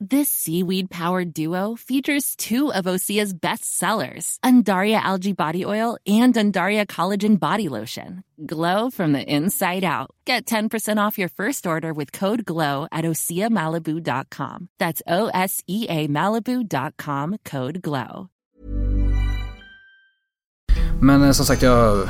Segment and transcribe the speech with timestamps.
[0.00, 6.32] This seaweed powered duo features two of Osea's best sellers, Undaria Algae Body Oil and
[6.34, 8.22] Undaria Collagen Body Lotion.
[8.46, 10.10] Glow from the inside out.
[10.24, 14.68] Get 10% off your first order with code GLOW at OseaMalibu.com.
[14.78, 18.28] That's O S E A Malibu.com code GLOW.
[21.00, 22.08] Men eh, som sagt, jag,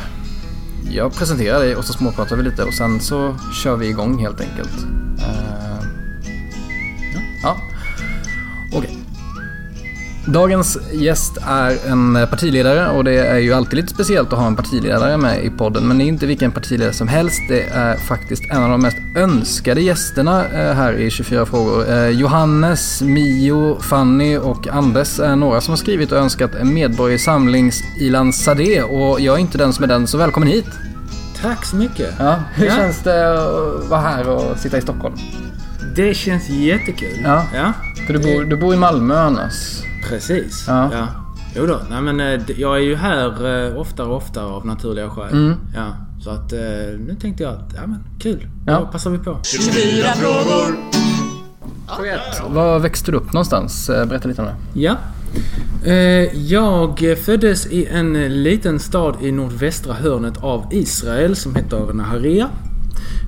[0.91, 4.41] jag presenterar dig och så småpratar vi lite och sen så kör vi igång helt
[4.41, 4.78] enkelt.
[5.18, 5.82] Eh,
[7.42, 7.56] ja,
[8.72, 8.98] okej.
[10.27, 14.56] Dagens gäst är en partiledare och det är ju alltid lite speciellt att ha en
[14.56, 15.88] partiledare med i podden.
[15.88, 17.41] Men det är inte vilken partiledare som helst.
[17.48, 21.91] Det är faktiskt en av de mest önskade gästerna eh, här i 24 frågor.
[21.91, 27.20] Eh, Johannes, Mio, Fanny och Anders är några som har skrivit och önskat en medborgerlig
[27.20, 28.84] samlings Ilan Sadeh.
[28.84, 30.66] Och jag är inte den som är den, så välkommen hit!
[31.42, 32.14] Tack så mycket.
[32.19, 32.72] Ja, hur Ja.
[32.77, 35.14] känns det att vara här och sitta i Stockholm?
[35.98, 37.20] Det känns jättekul.
[37.24, 37.46] Ja.
[37.54, 37.72] ja.
[38.06, 39.82] För du bor, du bor i Malmö annars?
[40.08, 40.64] Precis.
[40.68, 40.90] Ja.
[40.92, 41.06] Ja.
[41.56, 41.80] Jo då.
[41.90, 45.32] Nej men eh, jag är ju här eh, oftare och oftare av naturliga skäl.
[45.32, 45.55] Mm.
[45.74, 45.86] Ja.
[46.24, 46.58] Så att eh,
[47.06, 48.46] nu tänkte jag att, ja men kul.
[48.66, 48.78] Ja.
[48.80, 49.38] Då passar vi på.
[52.48, 53.90] Var växte du upp någonstans?
[53.90, 54.80] Eh, Berätta lite om det.
[54.80, 54.96] Ja.
[55.84, 62.48] Eh, Jag föddes i en liten stad i nordvästra hörnet av Israel som heter Naharia.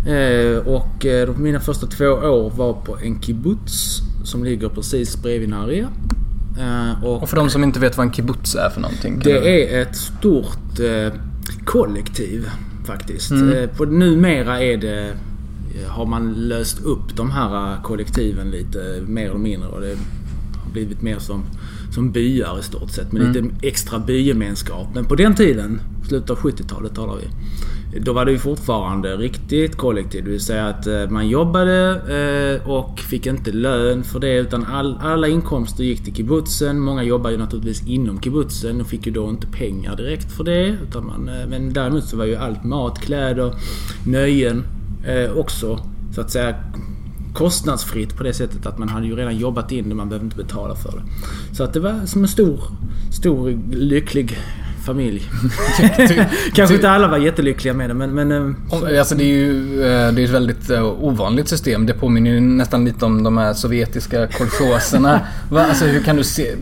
[0.06, 5.48] Eh, Och eh, mina första två år var på en kibbutz som ligger precis bredvid
[5.48, 5.88] Naharia.
[6.60, 9.12] Eh, Och Och för de som inte vet vad en kibbutz är för någonting.
[9.20, 10.80] kan du- Det är ett stort
[11.64, 12.48] kollektiv
[12.84, 13.30] faktiskt.
[13.30, 13.68] Mm.
[13.76, 15.12] På, numera är det,
[15.88, 19.68] har man löst upp de här kollektiven lite mer eller mindre.
[19.68, 19.96] Och det
[20.64, 21.42] har blivit mer som,
[21.94, 23.12] som byar i stort sett.
[23.12, 23.32] Med Mm.
[23.32, 24.86] lite extra bygemenskap.
[24.94, 27.28] Men på den tiden, slutet av 70-talet talar vi.
[27.98, 32.00] Då var det ju fortfarande riktigt kollektivt, Det vill säga att eh, man jobbade
[32.62, 34.38] eh, och fick inte lön för det.
[34.38, 36.80] Utan all, alla inkomster gick till kibbutzen.
[36.80, 40.76] Många jobbade ju naturligtvis inom kibbutzen och fick ju då inte pengar direkt för det.
[40.88, 43.54] Utan man, eh, men däremot så var ju allt mat, kläder,
[44.06, 44.64] nöjen
[45.36, 45.78] också
[46.14, 46.54] så att säga
[47.34, 49.94] kostnadsfritt på det sättet att man hade ju redan jobbat in det.
[49.94, 51.02] Man behövde inte betala för det.
[51.56, 52.60] Så att det var som en stor,
[53.12, 54.38] stor lycklig
[54.80, 55.30] familj.
[56.54, 58.10] Kanske inte alla var jättelyckliga med det men...
[58.14, 61.86] men eh, Alltså det är ju eh, det är ett väldigt eh, ovanligt system.
[61.86, 65.20] Det påminner ju nästan lite om de här sovjetiska kolchoserna.
[65.52, 66.54] Alltså hur kan du se...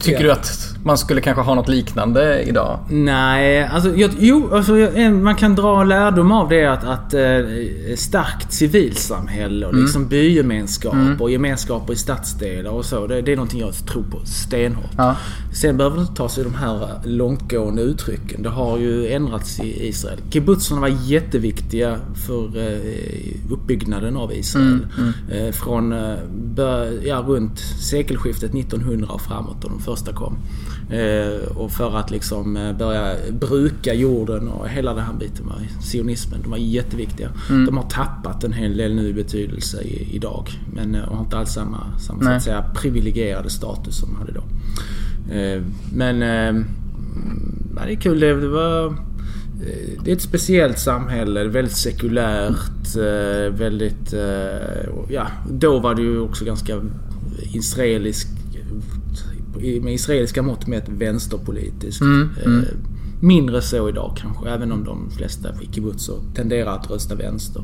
[0.00, 0.22] Tycker Ja.
[0.26, 2.78] du att man skulle kanske ha något liknande idag?
[2.90, 7.96] Nej, alltså jag, jo, alltså jag- man kan dra lärdom av det att, att eh,
[7.96, 13.06] starkt civilsamhälle och liksom bygemenskap och gemenskaper i stadsdelar och så.
[13.06, 14.90] Det, det är någonting jag tror på stenhårt.
[14.96, 15.16] Ja.
[15.54, 18.42] Sen behöver det inte ta sig de här långtgående uttrycken.
[18.42, 20.18] Det har ju ändrats i Israel.
[20.30, 21.96] Kibbutzerna var jätteviktiga
[22.26, 24.86] för eh, uppbyggnaden av Israel.
[25.32, 26.14] Eh, från eh,
[26.54, 27.58] bör, ja, runt
[27.90, 30.36] sekelskiftet 1900 och framåt då de första kom.
[30.90, 35.58] Eh, och för att liksom eh, börja bruka jorden och hela den här biten var
[35.92, 36.42] sionismen.
[36.42, 37.28] De var jätteviktiga.
[37.48, 40.50] De har tappat en hel del nu i betydelse idag.
[40.74, 44.32] Men eh, har inte alls samma, samma så att säga, privilegierade status som de hade
[44.32, 44.42] då.
[45.92, 46.64] Men eh,
[47.76, 48.20] ja, det är kul.
[48.20, 48.94] Det, var...
[50.04, 52.96] Det är ett speciellt samhälle, väldigt sekulärt,
[53.50, 54.14] väldigt...
[55.08, 56.80] Ja, då var det ju också ganska
[57.52, 58.28] israelisk...
[59.82, 62.02] Med israeliska mått mätt vänsterpolitiskt.
[62.02, 62.52] Eh,
[63.20, 67.62] Mindre så idag kanske, även om de flesta i kibbutzer tenderar att rösta vänster.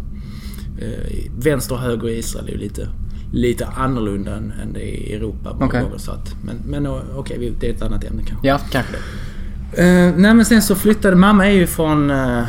[0.78, 2.88] Eh, Vänster och höger i Israel är ju lite,
[3.32, 5.98] lite annorlunda än, det är i Europa många gånger.
[5.98, 8.48] Så att, men men eh, okej, vi- det är ett annat ämne kanske.
[8.48, 9.82] Ja, kanske det.
[9.82, 12.42] Eh, nej men sen så flyttade mamma är ju från, eh,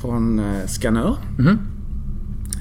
[0.00, 1.16] från eh, Skanör.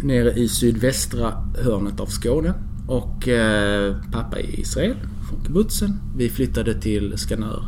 [0.03, 1.31] Nere i sydvästra
[1.63, 2.53] hörnet av Skåne.
[2.87, 4.95] Och eh, pappa är Israel
[5.29, 5.99] från kibbutzen.
[6.17, 7.63] Vi flyttade till Skanör,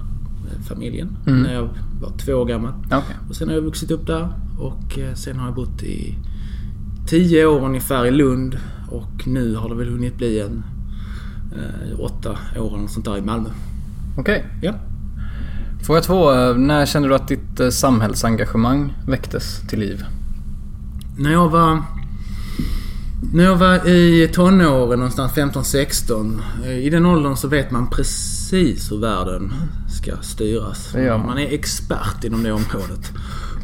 [0.67, 1.69] familjen, när jag
[2.01, 2.73] var två år gammal.
[2.85, 3.15] Okej.
[3.29, 4.27] Och sen har jag vuxit upp där
[4.59, 6.15] och eh, sen har jag bott i
[7.07, 8.57] tio år ungefär i Lund.
[8.89, 10.63] Och nu har det väl hunnit bli en
[11.55, 13.49] eh, åtta år eller sånt där i Malmö.
[14.17, 14.45] Okej.
[14.61, 14.73] Ja.
[15.83, 16.31] Fråga två.
[16.33, 20.03] eh, När kände du att ditt eh, samhällsengagemang väcktes till liv?
[21.17, 21.81] När jag var...
[23.33, 26.39] När jag var i tonåren, någonstans 15-16.
[26.65, 29.53] eh, I den åldern så vet man precis hur världen
[29.89, 30.93] ska styras.
[30.95, 31.25] Man.
[31.25, 33.11] man är expert inom det området.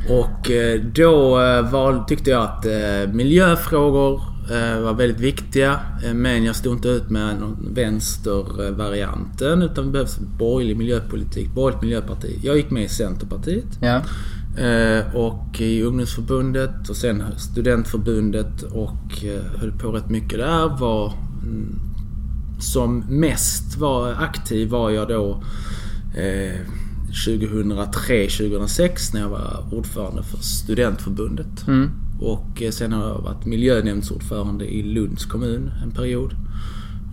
[0.10, 2.66] Och eh, då eh, val, tyckte jag att
[3.14, 4.38] miljöfrågor
[4.82, 5.80] var väldigt viktiga.
[6.14, 12.40] Men jag stod inte ut med någon vänstervarianten utan det behövs borgerlig miljöpolitik, borgerligt miljöparti.
[12.44, 13.78] Jag gick med i Centerpartiet.
[13.82, 14.02] Ja.
[14.58, 20.78] Eh, och i ungdomsförbundet och sen studentförbundet och eh, höll på rätt mycket där.
[20.80, 21.14] Var,
[21.44, 21.80] mm,
[22.60, 25.44] som mest var aktiv var jag då
[26.16, 26.60] eh,
[27.28, 31.68] 2003-2006 när jag var ordförande för studentförbundet.
[31.68, 31.92] Mm.
[32.20, 36.36] Och eh, sen har jag varit miljönämndsordförande i Lunds kommun en period.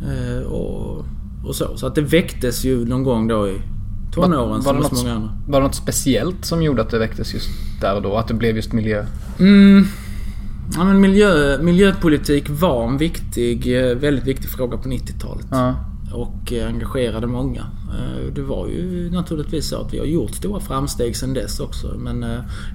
[0.03, 1.05] Eh, och,
[1.45, 1.77] och så.
[1.77, 3.61] Så att det väcktes ju någon gång då i
[4.15, 5.31] tonåren Var, som det hos många andra.
[5.49, 7.49] var det något speciellt som gjorde att det väcktes just
[7.81, 8.17] där och då?
[8.17, 9.07] Att det blev just miljö?
[9.39, 9.85] Mm.
[10.75, 15.47] Ja, men miljö, miljöpolitik var en viktig, eh, väldigt viktig fråga på 90-talet.
[15.51, 15.75] Ja.
[16.13, 17.61] Och eh, engagerade många.
[17.61, 21.95] Eh, Det var ju naturligtvis så att vi har gjort stora framsteg sedan dess också.
[21.99, 22.25] Men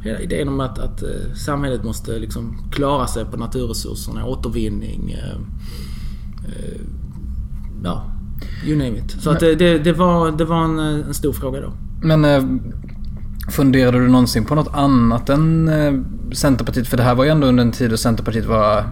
[0.04, 1.04] hela idén om att, att
[1.46, 5.16] samhället måste liksom klara sig på naturresurserna, återvinning.
[7.84, 8.12] Ja,
[8.66, 9.12] you name it.
[9.22, 11.74] Så att det, det, var, det var en, en stor fråga då.
[12.02, 12.44] Men eh,
[13.50, 15.94] funderade du någonsin på något annat än eh,
[16.32, 16.88] Centerpartiet?
[16.88, 18.84] För det här var ju ändå under en tid då Centerpartiet var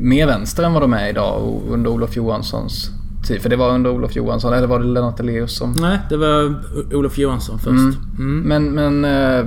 [0.00, 2.90] mer vänster än vad de är idag och under Olof Johanssons
[3.26, 3.42] tid.
[3.42, 5.72] För det var under Olof Johansson, eller var det Lennart Daléus som...
[5.72, 6.62] Nej, det var
[6.94, 7.68] Olof Johansson först.
[7.68, 7.94] Mm.
[8.18, 8.40] Mm.
[8.40, 9.46] Men, men eh,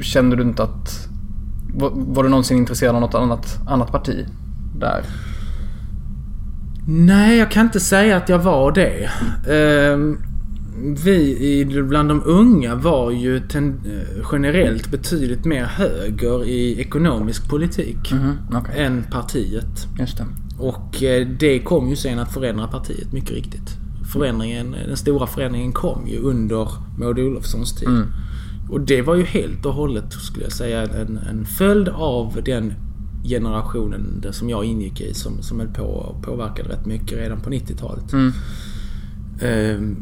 [0.00, 1.08] kände du inte att...
[1.74, 4.26] Var, var du någonsin intresserad av något annat, annat parti
[4.78, 5.04] där?
[6.86, 9.10] Nej, jag kan inte säga att jag var det.
[9.50, 10.18] Ehm,
[11.04, 18.12] vi bland de unga var ju ten, eh, generellt betydligt mer höger i ekonomisk politik
[18.12, 18.84] Mhm, okej.
[18.84, 19.86] än partiet.
[19.98, 20.24] Just det.
[20.58, 23.76] Och eh, det kom ju sen att förändra partiet, mycket riktigt.
[24.12, 26.68] Förändringen, den stora förändringen kom ju under
[26.98, 27.88] Maud Olofssons tid.
[27.88, 28.06] Mm.
[28.70, 32.74] Och det var ju helt och hållet, skulle jag säga, en, en följd av den
[33.24, 37.50] generationen som jag ingick i som, som höll på och påverkade rätt mycket redan på
[37.50, 38.12] 90-talet.
[38.12, 38.32] Mm.
[39.40, 39.96] Ehm,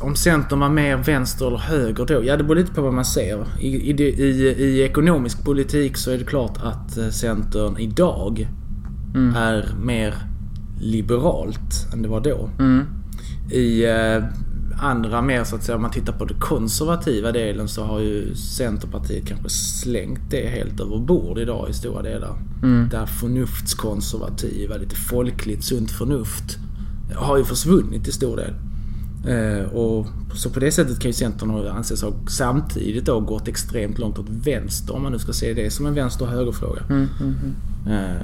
[0.00, 2.24] om Centern var mer vänster eller höger då?
[2.24, 3.46] Ja, det beror lite på vad man ser.
[3.60, 8.48] I, i, i, I ekonomisk politik så är det klart att eh, Centern idag
[9.14, 9.36] Mm.
[9.36, 10.14] är mer
[10.80, 12.50] liberalt än det var då.
[12.58, 12.86] Mm.
[13.50, 14.24] I eh,
[14.78, 18.34] andra mer så att säga, om man tittar på den konservativa delen så har ju
[18.34, 22.36] Centerpartiet kanske slängt det helt över bord idag i stora delar.
[22.62, 22.88] Mm.
[22.90, 26.58] Det här förnuftskonservativa, lite folkligt sunt förnuft
[27.14, 28.54] har ju försvunnit i stor del.
[29.28, 33.98] Eh, och så på det sättet kan ju Centern anses ha samtidigt då gått extremt
[33.98, 36.82] långt åt vänster om man nu ska se det som en vänster och högerfråga.
[36.88, 37.34] Mm, mm,
[37.86, 37.98] mm.
[37.98, 38.22] Eh,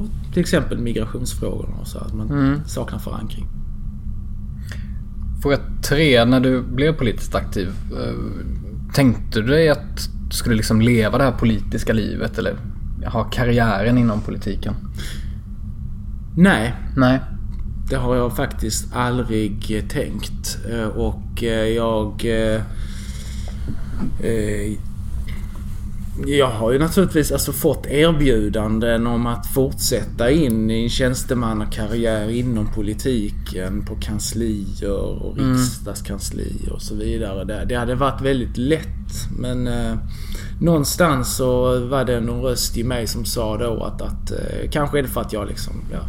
[0.00, 2.60] och till exempel migrationsfrågorna och så, att man Mm.
[2.66, 3.46] saknar förankring.
[5.42, 6.24] Fråga tre.
[6.24, 7.68] När du blev politiskt aktiv.
[7.92, 8.14] eh,
[8.94, 12.56] Tänkte du dig att du skulle liksom leva det här politiska livet eller
[13.06, 14.74] ha karriären inom politiken?
[16.36, 17.20] Nej, Nej.
[17.90, 20.58] det har jag faktiskt aldrig tänkt.
[20.70, 22.24] Eh, Och eh, jag...
[26.26, 32.72] Jag har ju naturligtvis alltså fått erbjudanden om att fortsätta in i en tjänstemannakarriär inom
[32.72, 37.64] politiken på kanslier och riksdagskanslier och så vidare.
[37.64, 38.88] Det, hade varit väldigt lätt
[39.38, 39.94] men eh,
[40.60, 44.98] någonstans så var det någon röst i mig som sa då att, att eh, kanske
[44.98, 46.00] är det för att jag liksom, ja,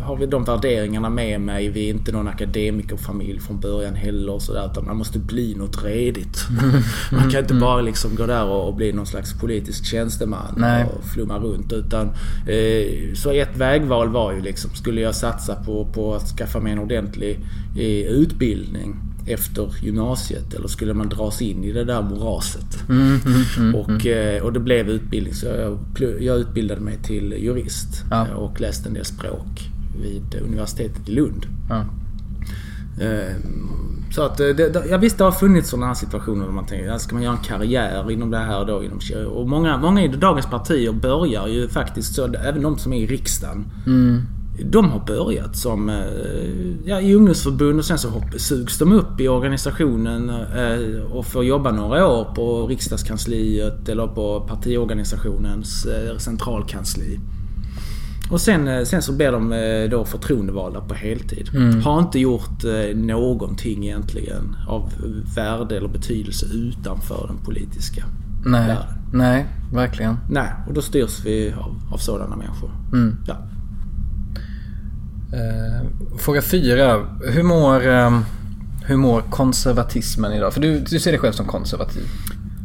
[0.00, 1.68] har vi de värderingarna med mig.
[1.68, 4.70] Vi är inte någon akademikerfamilj från början heller och sådär.
[4.72, 6.46] Utan man måste bli något redigt.
[7.12, 10.84] Man kan inte bara liksom gå där och, och bli någon slags politisk tjänsteman Nej.
[10.84, 11.72] och flumma runt.
[11.72, 12.06] Utan,
[12.48, 16.72] eh, så ett vägval var ju liksom, skulle jag satsa på, på att skaffa mig
[16.72, 17.38] en ordentlig
[17.76, 22.88] eh, utbildning efter gymnasiet eller skulle man dras in i det där moraset?
[22.88, 25.46] Mm, mm, mm, Och, eh, och det blev utbildning så
[26.20, 28.26] jag, utbildade mig till jurist Ja.
[28.26, 29.70] eh, och läste en del språk
[30.02, 31.46] vid universitetet i Lund.
[31.68, 31.84] Ja.
[33.04, 33.34] Eh,
[34.12, 36.98] Så att eh, det, jag visste det har funnits sådana här situationer där man tänker,
[36.98, 38.84] ska man göra en karriär inom det här då?
[38.84, 42.96] Inom, och många, många i dagens partier börjar ju faktiskt så, även de som är
[43.02, 43.64] i riksdagen.
[44.58, 44.70] Mm.
[44.70, 45.96] De har börjat som eh,
[46.84, 51.72] ja, i ungdomsförbund och sen så sugs de upp i organisationen eh, och får jobba
[51.72, 57.20] några år på riksdagskansliet eller på partiorganisationens eh, centralkansli.
[58.30, 61.48] Och sen, sen så blir de då förtroendevalda på heltid.
[61.84, 62.64] Har inte gjort
[62.94, 64.92] någonting egentligen av
[65.36, 68.04] värde eller betydelse utanför den politiska
[68.44, 68.66] Nej.
[68.66, 69.00] världen.
[69.12, 70.16] Nej, verkligen.
[70.30, 72.70] Nej, och då styrs vi av, av sådana människor.
[72.92, 73.16] Mm.
[73.26, 73.36] Ja.
[75.32, 75.86] Eh,
[76.18, 77.06] fråga fyra.
[77.24, 78.20] Hur mår, eh,
[78.84, 80.54] hur mår konservatismen idag?
[80.54, 82.02] För du, du ser dig själv som konservativ.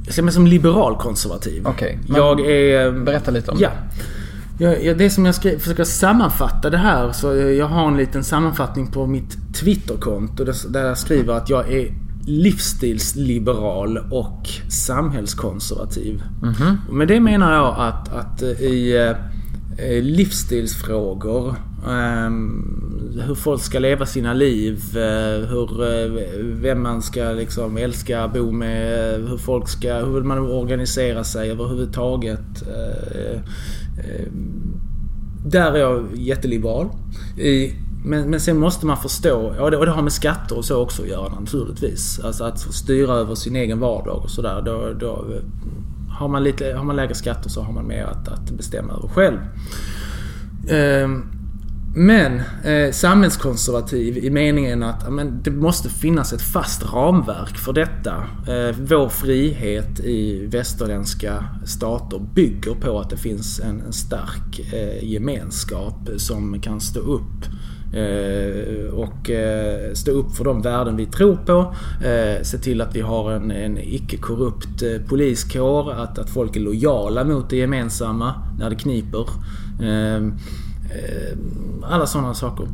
[0.06, 1.68] Jag ser mig som liberal konservativ.
[1.68, 2.92] Okej, men- Jag är...
[2.92, 3.70] Berätta lite om Ja.
[4.60, 8.24] Ja, ja, det som jag ska försöka sammanfatta det här, så jag har en liten
[8.24, 11.94] sammanfattning på mitt Twitterkonto där jag skriver att jag är
[12.28, 16.24] livsstilsliberal och samhällskonservativ.
[16.42, 16.78] Mm -hmm.
[16.92, 19.12] Med det menar jag att, att i eh,
[19.78, 21.56] Eh, livsstilsfrågor,
[21.88, 28.28] ehm, hur folk ska leva sina liv, eh, hur, eh, vem man ska liksom älska,
[28.28, 32.64] bo med, hur folk ska, hur man organisera sig överhuvudtaget.
[35.46, 36.90] Där är jag jätteliberal.
[38.06, 40.82] Men, men sen måste man förstå, och det, och det har med skatter och så
[40.82, 42.20] också att göra naturligtvis.
[42.24, 44.62] Alltså att styra över sin egen vardag och sådär.
[44.66, 45.26] Då, då,
[46.16, 49.08] har, man lite, har man lägre skatter så har man mer att, att bestämma över
[49.08, 49.40] själv.
[50.70, 51.24] Ehm,
[51.98, 58.16] men eh, samhällskonservativ i meningen att men, det måste finnas ett fast ramverk för detta.
[58.48, 65.04] Eh, vår frihet i västerländska stater bygger på att det finns en, en stark eh,
[65.04, 67.46] gemenskap som kan stå upp
[67.96, 71.74] Eh, och eh, stå upp för de värden vi tror på.
[72.06, 75.92] Eh, se till att vi har en, en icke-korrupt poliskår.
[75.94, 79.30] Att, att folk är lojala mot det gemensamma när det kniper.
[81.84, 82.68] Alla sådana saker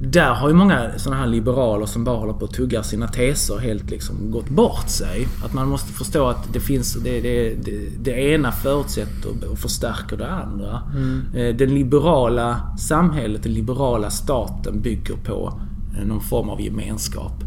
[0.00, 3.58] där har ju många sådana här liberaler som bara håller på att tugga sina teser
[3.58, 5.28] helt liksom gått bort sig.
[5.44, 10.16] Att man måste förstå att det finns, det, det, det, det ena förutsätter och förstärker
[10.16, 10.82] det andra.
[10.96, 11.22] Mm.
[11.34, 15.60] Eh, det liberala samhället, den liberala staten bygger på
[15.98, 17.44] eh, någon form av gemenskap.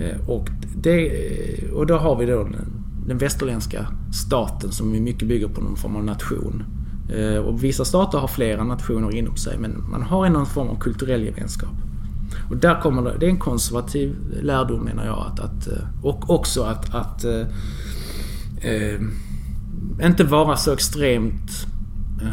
[0.00, 1.10] Eh, och, det,
[1.72, 5.96] och då har vi då den, den västerländska staten som mycket bygger på någon form
[5.96, 6.64] av nation.
[7.44, 11.24] Och vissa stater har flera nationer inom sig men man har någon form av kulturell
[11.24, 11.74] gemenskap.
[12.50, 15.26] Och där kommer det, det är en konservativ lärdom menar jag.
[15.26, 17.46] Att, att, eh, och också att, att eh,
[18.72, 19.00] eh,
[20.02, 21.66] inte vara så extremt
[22.22, 22.28] eh,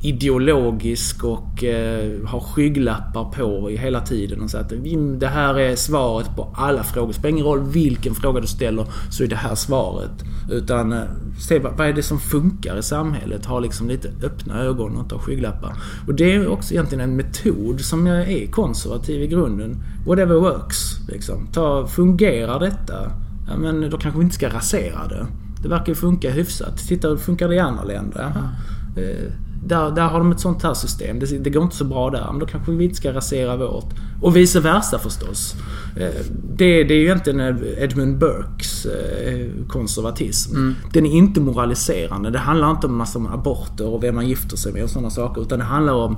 [0.00, 4.72] ideologisk och eh, har skygglappar på hela tiden och säga att
[5.20, 7.08] det här är svaret på alla frågor.
[7.08, 10.24] Det spelar ingen roll vilken fråga du ställer så är det här svaret.
[10.50, 11.02] Utan eh,
[11.38, 13.46] se vad, vad är det som funkar i samhället?
[13.46, 15.76] Ha liksom lite öppna ögon och inte ha skygglappar.
[16.06, 19.82] Och det är också egentligen en metod som jag är konservativ i grunden.
[20.06, 21.08] Whatever works.
[21.08, 21.48] Liksom.
[21.52, 23.10] Ta, fungerar detta?
[23.48, 25.26] Ja, men då kanske vi inte ska rasera det.
[25.62, 26.78] Det verkar ju funka hyfsat.
[26.78, 28.20] Titta hur funkar det i andra länder?
[28.20, 28.50] Jaha.
[28.96, 29.32] Eh,
[29.68, 31.18] där, där har de ett sånt här system.
[31.18, 32.26] Det, det, går inte så bra där.
[32.30, 33.94] Men då kanske vi inte ska rasera vårt.
[34.22, 35.54] Och vice versa förstås.
[35.96, 36.08] Eh,
[36.56, 37.40] det, det är ju egentligen
[37.78, 40.56] Edmund Burkes eh, konservatism.
[40.56, 40.74] Mm.
[40.92, 42.30] Den är inte moraliserande.
[42.30, 45.42] Det handlar inte om massa aborter och vem man gifter sig med och sådana saker.
[45.42, 46.16] Utan det handlar om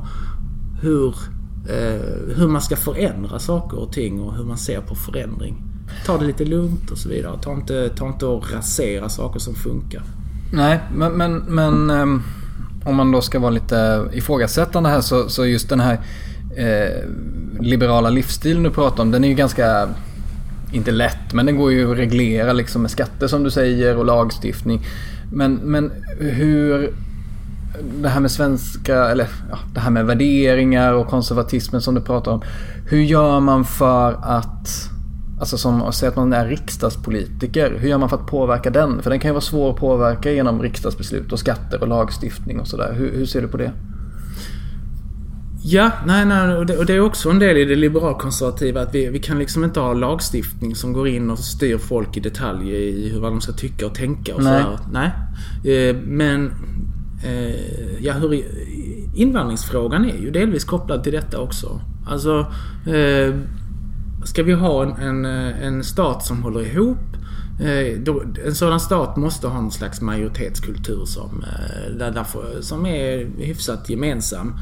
[0.83, 1.15] hur,
[1.69, 5.63] eh, hur man ska förändra saker och ting och hur man ser på förändring.
[6.07, 7.39] Ta det lite lugnt och så vidare.
[7.43, 10.03] Ta inte, ta inte och rasera saker som funkar.
[10.53, 11.13] Nej, men...
[11.13, 12.23] men, men um
[12.89, 16.01] om man då ska vara lite ifrågasättande här så, så just den här
[16.57, 17.05] eh,
[17.61, 19.89] liberala livsstilen du pratar om den är ju ganska,
[20.73, 24.05] inte lätt, men den går ju att reglera liksom med skatter som du säger och
[24.05, 24.87] lagstiftning.
[25.33, 26.93] Men, men hur
[28.03, 32.33] det här med svenska, eller ja, det här med värderingar och konservatismen som du pratar
[32.33, 32.43] om.
[32.89, 34.91] Hur gör man för att
[35.41, 37.79] Alltså som att säga att man är riksdagspolitiker.
[37.79, 39.03] Hur gör man för att påverka den?
[39.03, 42.67] För den kan ju vara svår att påverka genom riksdagsbeslut och skatter och lagstiftning och
[42.67, 42.95] sådär.
[42.95, 43.73] Hur, hur ser du på det?
[45.63, 48.95] Ja, nej, nej, och det, och det är också en del i det liberalkonservativa att
[48.95, 52.71] vi, vi kan liksom inte ha lagstiftning som går in och styr folk i detalj
[52.71, 54.63] i hur, vad de ska tycka och tänka och nej.
[54.63, 54.79] sådär.
[54.93, 55.11] Nej.
[55.75, 56.53] Eh, men,
[57.25, 58.45] eh, ja, hur,
[59.15, 61.81] invandringsfrågan är ju delvis kopplad till detta också.
[62.07, 62.39] Alltså,
[62.87, 63.35] eh,
[64.25, 66.99] Ska vi ha en, en, eh, en stat som håller ihop
[67.61, 73.27] eh, då, en sådan stat måste ha någon slags majoritetskultur som, eh, därför, som är
[73.39, 74.55] hyfsat gemensam.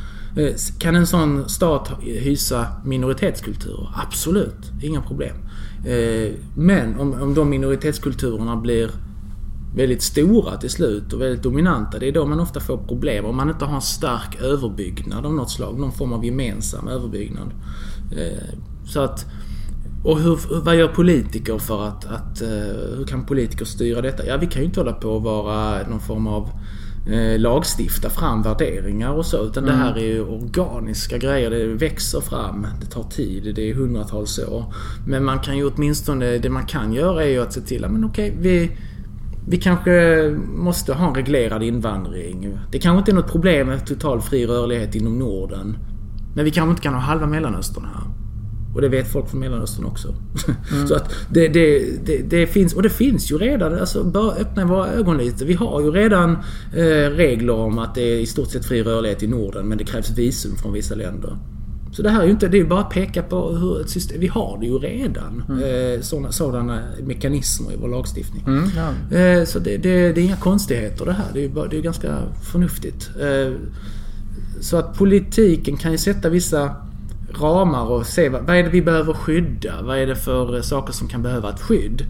[0.79, 3.89] Kan en sån stat hysa minoritetskulturer?
[3.95, 5.37] Absolut, inga problem.
[6.57, 8.91] Men om, om de minoritetskulturerna blir
[9.77, 13.25] väldigt stora till slut och väldigt dominanta, det är då man ofta får problem.
[13.25, 17.51] Om man inte har en stark överbyggnad av något slag, någon form av gemensam överbyggnad.
[18.87, 19.27] Så att
[20.05, 22.49] och hur, vad gör politiker för att, att, eh,
[22.97, 24.27] hur kan politiker styra detta?
[24.27, 26.51] Ja, vi kan ju inte hålla på att vara någon form av
[27.11, 29.45] eh, lagstifta fram värderingar och så.
[29.45, 29.77] Utan mm.
[29.77, 31.51] det här är ju organiska grejer.
[31.51, 32.67] Det växer fram.
[32.81, 33.55] Det tar tid.
[33.55, 34.75] Det är hundratals år.
[35.07, 37.91] Men man kan ju åtminstone, det man kan göra är ju att se till att,
[37.91, 38.71] men okej, vi
[39.49, 39.91] vi kanske
[40.55, 42.59] måste ha en reglerad invandring.
[42.73, 45.79] Det kanske inte är något problem med total fri rörlighet inom Norden.
[46.35, 48.16] Men vi kanske inte kan ha halva Mellanöstern här.
[48.77, 50.15] Och det vet folk från Mellanöstern också.
[50.73, 50.89] Mm.
[50.89, 54.65] så att det, det, det, det, finns, och det finns ju redan, alltså bara öppna
[54.65, 55.45] våra ögon lite.
[55.45, 56.31] Vi har ju redan
[56.77, 59.85] eh, regler om att det är i stort sett fri rörlighet i Norden men det
[59.85, 61.37] krävs visum från vissa länder.
[61.93, 64.21] Så det här är ju inte, det är bara att peka på hur ett system,
[64.21, 65.43] vi har det ju redan.
[65.49, 65.95] Mm.
[65.95, 68.45] Eh, sådana, sådana mekanismer i vår lagstiftning.
[68.47, 69.17] Mm, ja.
[69.19, 71.27] eh, så det, det, det, är inga konstigheter det här.
[71.33, 72.19] Det är, bara, det är ganska
[72.53, 73.11] förnuftigt.
[73.21, 73.55] Eh,
[74.61, 76.86] så att politiken kan ju sätta vissa
[77.41, 79.83] ramar och se vad, vad är det vi behöver skydda?
[79.83, 82.07] Vad är det för saker som kan behöva ett skydd?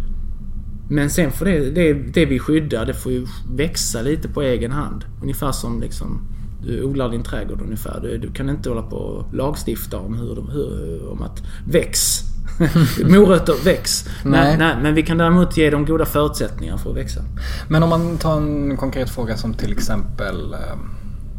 [0.90, 4.73] Men sen får det, det, det vi skyddar, det får ju växa lite på egen
[4.73, 5.04] hand.
[5.23, 6.28] Ungefär som liksom
[6.62, 8.00] du odlar din trädgård ungefär.
[8.02, 12.21] Du, du kan inte hålla på och lagstifta om, hur, hur, om att väx.
[13.04, 14.09] Morötter väx.
[14.25, 14.56] Nej.
[14.59, 14.76] Nej.
[14.83, 17.21] Men vi kan däremot ge dem goda förutsättningar för att växa.
[17.68, 20.76] Men om man tar en konkret fråga som till exempel eh,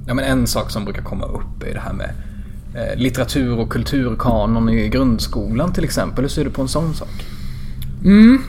[0.08, 2.37] Ja, men en sak som brukar komma upp är det här med eh,
[2.78, 6.24] Eh, litteratur och kulturkanon i grundskolan till exempel.
[6.24, 7.26] Hur ser du på en sån sak?
[8.06, 8.42] Mm.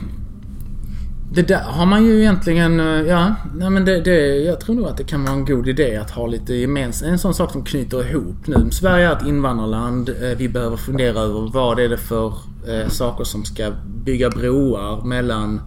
[1.33, 4.87] Det där har man ju egentligen, eh, ja, nej men det, det, jag tror nog
[4.87, 7.13] att det kan vara en god idé att ha lite gemensamt.
[7.13, 8.71] En sån sak som knyter ihop nu.
[8.71, 10.09] Sverige är ett invandrarland.
[10.09, 12.35] Eh, vi behöver fundera över vad är det för
[12.69, 13.73] eh, saker som ska
[14.05, 15.61] bygga broar mellan,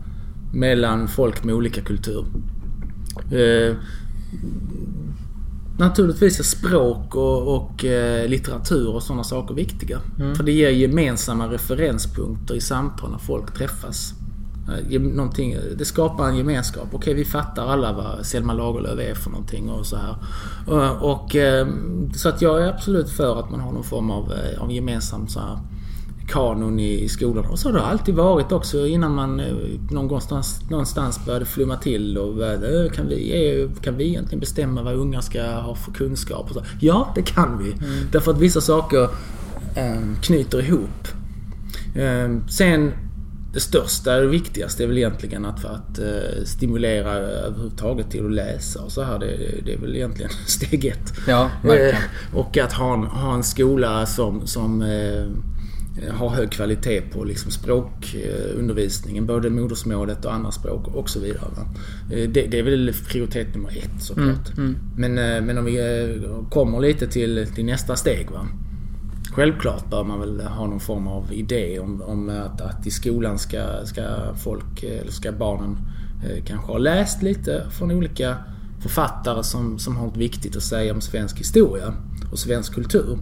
[0.54, 2.26] mellan folk med olika kultur.
[3.32, 3.76] Eh,
[5.82, 10.00] Naturligtvis är språk och, och eh, litteratur och sådana saker viktiga.
[10.20, 10.36] Mm.
[10.36, 14.14] För det ger gemensamma referenspunkter i samtal när folk träffas.
[14.92, 16.88] Eh, någonting, det skapar en gemenskap.
[16.92, 20.16] Okej, vi fattar alla vad Selma Lagerlöf är för någonting och så här.
[20.68, 21.68] Och, och eh,
[22.16, 25.28] så att jag är absolut för att man har någon form av, eh, av gemensam
[25.28, 25.60] så här,
[26.28, 27.46] kanon i skolan.
[27.46, 29.54] Och så har det alltid varit också innan man eh,
[29.92, 35.22] någonstans, någonstans började flumma till och äh, kan vi, kan vi egentligen bestämma vad unga
[35.22, 36.46] ska ha för kunskap?
[36.50, 36.64] Och så.
[36.80, 37.72] Ja, det kan vi.
[37.72, 38.08] Mm.
[38.12, 39.10] Därför att vissa saker
[40.22, 41.08] knyter ihop.
[42.50, 42.92] Sen
[43.54, 48.82] det största och viktigaste är väl egentligen att, att uh, stimulera överhuvudtaget till att läsa
[48.82, 49.20] och så här.
[49.20, 51.14] Det, det är väl egentligen steg ett.
[51.28, 52.04] Ja, verkligen.
[52.34, 55.26] Och att ha en, ha en skola som, som Eh,
[56.12, 61.48] har hög kvalitet på liksom språkundervisningen, både modersmålet och andra språk och så vidare.
[62.12, 64.58] Eh, det, det, är väl prioritet nummer ett såklart.
[64.58, 64.78] Mm, mm.
[64.98, 65.78] Men, eh, men om vi
[66.50, 68.32] kommer lite till, till nästa steg.
[68.32, 68.48] Va?
[69.34, 73.40] Självklart bör man väl ha någon form av idé om, om att, att i skolan
[73.40, 74.02] ska, ska
[74.44, 75.78] folk, eller ska barnen
[76.46, 78.36] kanske ha läst lite från olika
[78.82, 81.94] författare som, som har något viktigt att säga om svensk historia
[82.32, 83.18] och svensk kultur.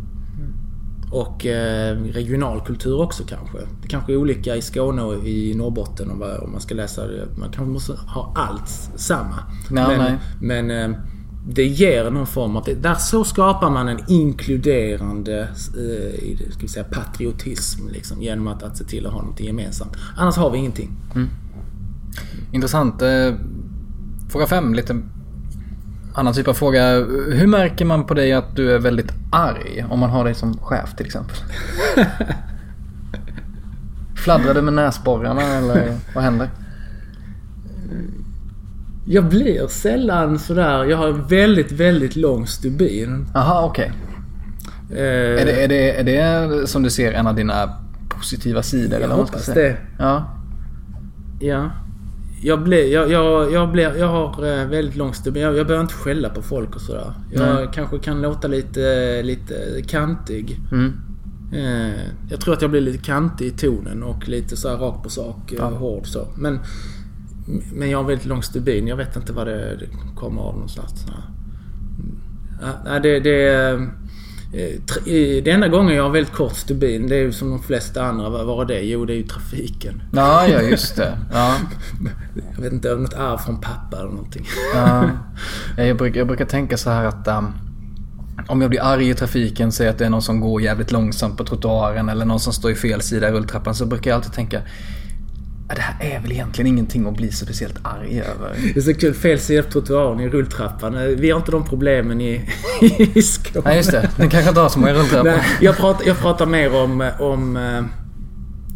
[1.12, 3.58] Och eh, regionalkultur också kanske.
[3.82, 7.28] Det kanske är olika i Skåne och i Norrbotten om, om man ska läsa det.
[7.38, 9.36] Man kanske måste ha allt samma.
[9.70, 10.20] Nej, men nej.
[10.42, 11.00] men eh,
[11.48, 12.68] det ger någon form av...
[12.82, 18.78] Där så skapar man en inkluderande eh, ska vi säga, patriotism liksom, genom att, att
[18.78, 19.98] se till att ha något gemensamt.
[20.18, 20.92] Annars har vi ingenting.
[21.16, 21.30] Mm.
[22.52, 23.04] Intressant.
[24.30, 25.02] Fråga fem, lite
[26.14, 26.94] annan typ av fråga.
[27.32, 29.86] Hur märker man på dig att du är väldigt arg?
[29.90, 31.36] Om man har dig som chef till exempel.
[34.16, 36.50] Fladdrar du med näsborrarna eller vad händer?
[39.06, 40.86] Jag blir sällan sådär.
[40.86, 43.28] Jag har väldigt, väldigt lång stubin.
[43.36, 43.92] Aha, okej.
[44.90, 45.00] Okay.
[45.00, 47.76] Eh, är, det, är, det, är det som du ser en av dina
[48.10, 48.94] positiva sidor?
[48.94, 49.78] Jag eller hoppas det.
[50.00, 50.36] Ja.
[51.40, 51.70] Ja
[52.42, 55.44] jag, blir, jag, jag, jag, blir, jag har eh, väldigt lång stubin.
[55.44, 57.14] Jag, jag börjar inte skälla på folk och sådär.
[57.32, 57.72] Jag mm.
[57.72, 60.60] kanske kan låta lite, lite kantig.
[60.72, 60.94] Mm.
[61.54, 65.04] Eh, jag tror att jag blir lite kantig i tonen och lite så här rakt
[65.04, 65.70] på sak, ja.
[65.70, 66.28] hård så.
[66.38, 66.60] Men,
[67.74, 68.88] men jag har väldigt lång stubin.
[68.88, 71.06] Jag vet inte vad det, det kommer av någonstans.
[72.86, 73.80] Ja, det, det, Eh,
[75.44, 78.30] det enda gången jag har väldigt kort stubin, det är ju som de flesta andra.
[78.30, 78.82] Vad var det?
[78.82, 80.02] Jo, det är ju trafiken.
[80.14, 81.18] Ja, ja just det.
[81.34, 81.56] Ja.
[82.56, 84.46] Jag vet inte, något arv från pappa eller någonting.
[84.76, 85.10] Ja.
[85.78, 87.54] Jag, brukar, jag brukar tänka så här att um,
[88.48, 91.38] om jag blir arg i trafiken, säger att det är någon som går jävligt långsamt
[91.38, 94.34] på trottoaren eller någon som står i fel sida i rulltrappan, så brukar jag alltid
[94.34, 94.62] tänka
[95.76, 98.56] det här är väl egentligen ingenting att bli så speciellt arg över.
[98.74, 99.14] Det är så kul.
[99.14, 101.16] Fel sida på trottoaren i rulltrappan.
[101.18, 102.50] Vi har inte de problemen i,
[103.16, 103.62] i Skåne.
[103.66, 104.10] Nej, just det.
[104.18, 105.34] Den kanske inte har så många rulltrappor.
[105.62, 107.84] jag, pratar, jag pratar mer om, om eh,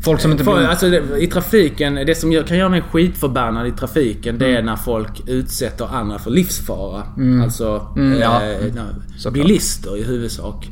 [0.04, 0.54] Folk som inte blir...
[0.54, 4.66] Alltså i trafiken, det som kan göra mig skitförbannad i trafiken det är mm.
[4.66, 7.04] när folk utsätter andra för livsfara.
[7.18, 7.44] Mm.
[7.44, 8.42] Alltså mm, ja.
[9.26, 10.70] eh, bilister i huvudsak.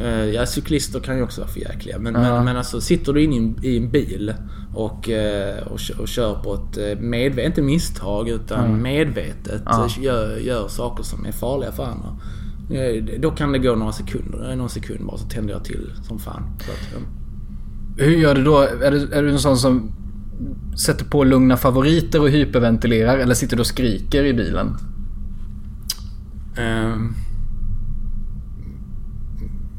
[0.00, 1.98] Eh, ja, cyklister kan ju också vara förjäkliga.
[1.98, 2.20] Men, ja.
[2.20, 4.34] men, men alltså sitter du inne i en bil
[4.74, 8.82] och, eh, och, och kör på ett eh, medvetet, inte misstag utan mm.
[8.82, 9.88] medvetet ja.
[10.00, 12.16] gör, gör saker som är farliga för andra.
[13.18, 16.42] Då kan det gå några sekunder, någon sekund bara så tänder jag till som fan.
[16.58, 16.98] Att, ja.
[18.04, 18.58] hur gör du då?
[18.58, 19.92] Är du, är du en sån som
[20.78, 24.76] sätter på lugna favoriter och hyperventilerar eller sitter du och skriker i bilen?
[26.56, 27.14] Ehm,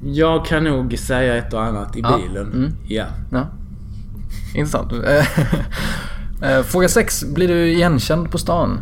[0.04, 2.54] jag kan nog säga ett och annat i Ja, bilen.
[2.54, 2.72] mm.
[2.88, 3.06] Ja.
[3.32, 3.48] Ja.
[4.56, 4.92] Intressant.
[6.42, 7.24] Eh, Fråga 6.
[7.34, 8.80] Blir du igenkänd på stan?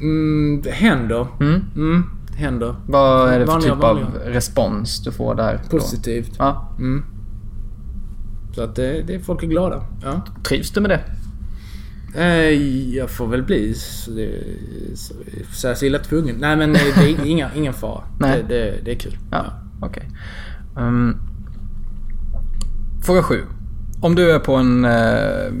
[0.00, 1.26] Mm, det händer.
[1.40, 1.64] Mm.
[1.74, 2.74] Mm, det händer.
[2.86, 4.06] Vad är det för Vanliga, typ vanliga.
[4.06, 5.60] av respons du får där?
[5.70, 6.32] Positivt.
[6.38, 6.72] Ja.
[6.78, 7.04] Mm.
[8.54, 9.84] Så att det, det, folk är glada.
[10.02, 10.24] Ja.
[10.48, 11.00] Trivs du med det?
[12.22, 12.62] Eh,
[12.96, 14.10] jag får väl bli så
[15.52, 16.36] så, så, illa tvungen.
[16.38, 18.02] Nej men eh, det är inga, ingen fara.
[18.20, 18.44] Nej.
[18.48, 19.18] Det, det, det är kul.
[19.30, 19.44] Ja,
[19.80, 20.08] okej.
[20.78, 21.16] Ehm,
[23.02, 23.40] fråga 7.
[24.00, 24.90] Om du är på en, eh,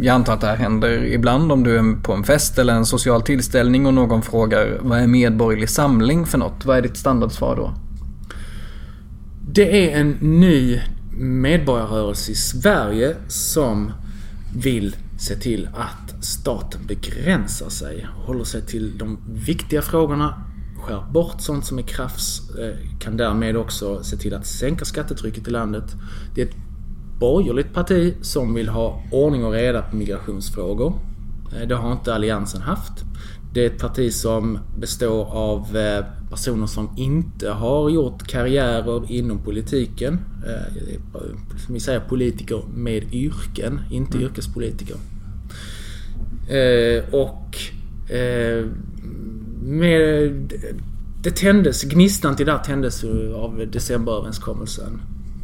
[0.00, 2.86] jag antar att det här händer ibland, om du är på en fest eller en
[2.86, 6.64] social tillställning och någon frågar vad är medborgerlig samling för något?
[6.64, 7.74] Vad är ditt standardsvar då?
[9.52, 10.80] Det är en ny
[11.18, 13.92] medborgarrörelse i Sverige som
[14.56, 18.06] vill se till att staten begränsar sig.
[18.26, 20.45] Håller sig till de viktiga frågorna.
[20.86, 22.50] Skär bort sånt som är krafs.
[22.58, 25.84] eh, Kan därmed också se till att sänka skattetrycket i landet.
[26.34, 26.56] Det är ett
[27.20, 30.94] borgerligt parti som vill ha ordning och reda på migrationsfrågor.
[31.52, 32.92] Eh, Det har inte Alliansen haft.
[33.54, 39.38] Det är ett parti som består av eh, personer som inte har gjort karriärer inom
[39.38, 40.20] politiken.
[41.66, 44.96] Som vi säger politiker med yrken, inte yrkespolitiker.
[46.48, 47.56] Eh, och
[49.66, 50.32] med,
[51.22, 55.00] det tändes, gnistan till det här tändes ju av decemberöverenskommelsen.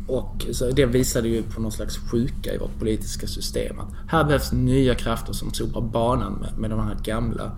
[0.09, 3.79] Och så det visade ju på någon slags sjuka i vårt politiska system.
[3.81, 7.53] Att här behövs nya krafter som sopar banan med, med de här gamla,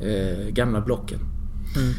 [0.00, 1.18] eh, gamla blocken.
[1.76, 1.92] Mm.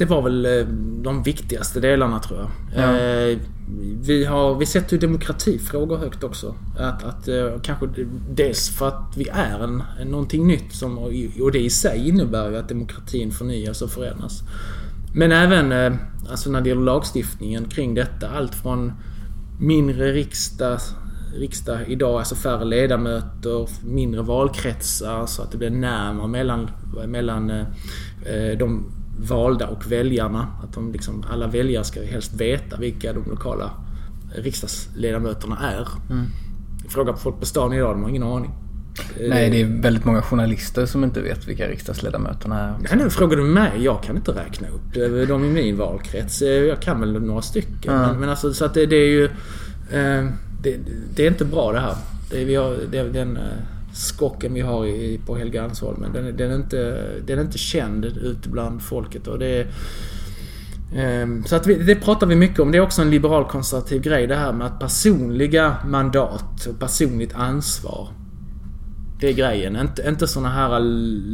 [0.00, 0.66] Det var väl eh,
[1.02, 2.50] de viktigaste delarna tror jag.
[2.76, 2.98] Ja.
[2.98, 3.38] Eh,
[4.02, 6.54] vi, har, vi sätter ju demokratifrågor högt också.
[6.78, 7.86] Att, att, eh, kanske
[8.30, 10.98] dels för att vi är en, någonting nytt som,
[11.40, 14.42] och det i sig innebär ju att demokratin förnyas och förändras.
[15.14, 15.92] Men även eh,
[16.30, 18.28] alltså när det gäller lagstiftningen kring detta.
[18.28, 18.92] Allt från
[19.60, 20.78] mindre riksdag,
[21.34, 26.70] riksdag idag, alltså färre ledamöter, mindre valkretsar så att det blir närmare mellan,
[27.06, 27.52] mellan
[28.58, 30.46] de valda och väljarna.
[30.64, 33.70] Att de liksom, alla väljare ska helst veta vilka de lokala
[34.34, 35.88] riksdagsledamöterna är.
[36.88, 38.50] Fråga på folk på stan idag, de har ingen aning.
[39.28, 42.74] Nej, det är väldigt många journalister som inte vet vilka riksdagsledamöterna är.
[42.80, 43.70] Nej, nu frågar du mig.
[43.76, 46.42] Jag kan inte räkna upp eh, dem i min valkrets.
[46.42, 47.94] Eh, Jag kan väl några stycken.
[47.94, 48.06] Ja.
[48.06, 49.24] Men, men alltså så att det, det är ju...
[49.24, 50.30] Eh,
[50.62, 50.76] det,
[51.14, 51.94] det är inte bra det här.
[52.30, 53.42] Det, vi har, det, den eh,
[54.00, 56.12] skocken vi har i, på Helgeandsholmen.
[56.12, 59.26] Den, är- den, är inte, den är inte känd ute bland folket.
[59.26, 59.66] Och det är,
[60.96, 62.72] ehm, Så att vi, det pratar vi mycket om.
[62.72, 67.34] Det är också en liberal konservativ grej det här med att personliga mandat och personligt
[67.34, 68.08] ansvar.
[69.20, 69.76] Det är grejen.
[69.76, 70.80] Inte, inte såna här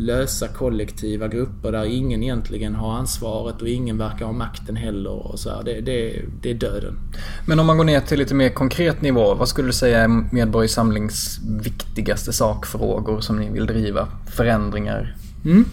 [0.07, 5.11] lösa kollektiva grupper där ingen egentligen har ansvaret och ingen verkar ha makten heller.
[5.11, 5.63] Och så.
[5.63, 6.99] Det, det, det är döden.
[7.47, 9.35] Men om man går ner till lite mer konkret nivå.
[9.35, 14.09] Vad skulle du säga är Medborgerlig Samlings viktigaste sakfrågor som ni vill driva?
[14.37, 15.17] Förändringar?
[15.45, 15.65] Mm.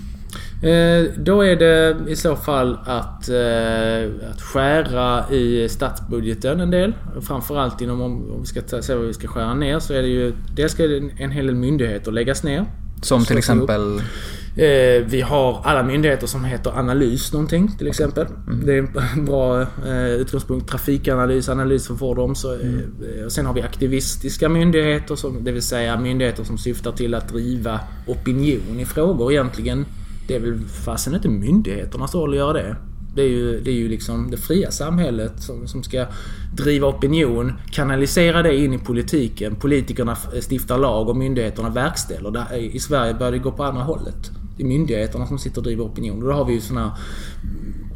[0.64, 6.94] Eh, då är det i så fall att, eh, att skära i statsbudgeten en del.
[7.22, 10.34] Framförallt inom, om, vi ska se vad vi ska skära ner, så är det ju...
[10.56, 10.84] Dels ska
[11.18, 12.66] en hel del myndigheter läggas ner.
[13.02, 14.02] Som till exempel...
[14.58, 18.28] Eh, vi har alla myndigheter som heter analys någonting till exempel.
[18.66, 18.78] Det är
[19.18, 19.66] en bra
[20.20, 20.70] utgångspunkt.
[20.70, 22.60] Trafikanalys, analys för vård och omsorg.
[23.26, 27.30] Och sen har vi aktivistiska myndigheter, som, det vill säga myndigheter som syftar till att
[27.30, 29.86] driva opinion i frågor egentligen.
[30.28, 32.76] Det är väl fasen inte myndigheternas roll att göra det.
[33.16, 36.06] Det är ju, det är ju liksom det fria samhället som, som ska
[36.58, 39.56] driva opinion, kanalisera det in i politiken.
[39.56, 40.18] Politikerna
[40.50, 42.32] stiftar lag och myndigheterna verkställer.
[42.32, 44.32] Det, I Sverige börjar det gå på andra hållet.
[44.58, 46.24] Det är myndigheterna som sitter och driver opinion.
[46.24, 46.98] Och då har vi ju såna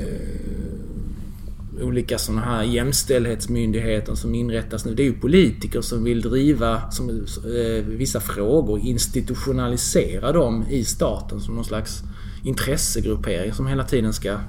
[1.82, 4.96] olika sådana här jämställdhetsmyndigheter som inrättas nu.
[4.96, 11.40] Det är ju politiker som vill driva som, eh, vissa frågor, institutionalisera dem i staten
[11.40, 12.04] som någon slags
[12.44, 14.40] intressegruppering som hela tiden ska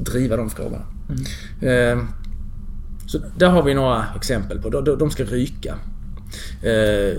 [0.00, 0.86] driva de frågorna.
[1.60, 2.04] Eh,
[3.06, 4.70] så där har vi några exempel på.
[4.70, 5.78] De, de ska ryka.
[6.62, 7.16] Eh,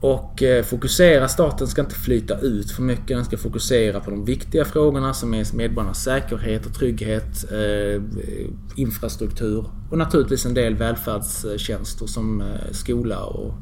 [0.00, 3.08] och eh, fokusera, staten ska inte flyta ut för mycket.
[3.08, 8.02] Den ska fokusera på de viktiga frågorna som är medborgarnas säkerhet och trygghet, eh,
[8.76, 13.54] infrastruktur och naturligtvis en del välfärdstjänster som skola och,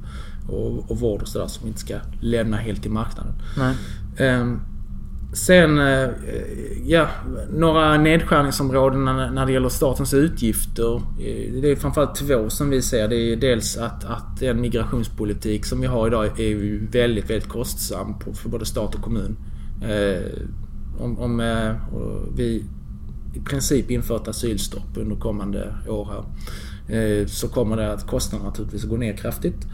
[0.48, 3.32] och, och vård och sådär som vi inte ska lämna helt till marknaden.
[3.56, 3.74] Nej.
[5.34, 6.10] Sen, eh, eh,
[6.84, 7.08] ja,
[7.52, 10.94] några nedskärningsområden när det gäller statens utgifter.
[10.96, 13.08] Eh, det är framförallt två som vi ser.
[13.08, 18.14] Det är dels att, att den migrationspolitik som vi har idag är väldigt, väldigt kostsam
[18.34, 19.36] för både stat och kommun.
[20.98, 21.42] Om, om
[22.36, 22.64] vi
[23.34, 28.84] i princip inför ett asylstopp under kommande år här så kommer det att kostnaderna naturligtvis
[28.84, 29.66] att gå ner kraftigt.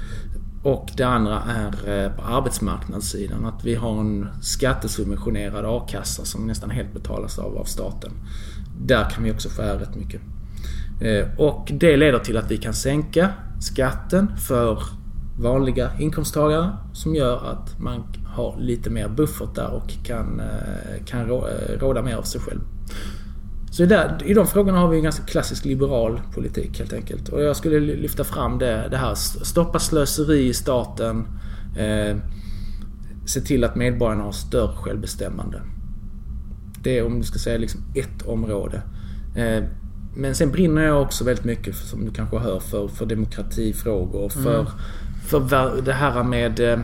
[0.63, 6.71] Och det andra är eh, på arbetsmarknadssidan att vi har en skattesubventionerad a-kassa som nästan
[6.71, 8.13] helt betalas av, av staten.
[8.81, 10.21] Där kan vi också skära rätt mycket.
[11.01, 13.29] Eh, och det leder till att vi kan sänka
[13.61, 14.83] skatten för
[15.39, 21.27] vanliga inkomsttagare som gör att man har lite mer buffert där och kan, eh, kan
[21.79, 22.61] råda mer av sig själv.
[23.71, 27.29] Så där, i de frågorna har vi en ganska klassisk liberal politik helt enkelt.
[27.29, 29.15] Och jag skulle lyfta fram det, det här.
[29.15, 31.27] Stoppa slöseri i staten.
[31.77, 32.17] Eh,
[33.27, 35.63] se till att medborgarna har större självbestämmande.
[36.83, 38.83] Det är om du ska säga liksom ett område.
[39.37, 39.65] Eh,
[40.17, 44.29] men sen brinner jag också väldigt mycket, som du kanske hör, för, för demokratifrågor.
[44.29, 44.73] För, mm.
[45.27, 46.79] för det här med eh,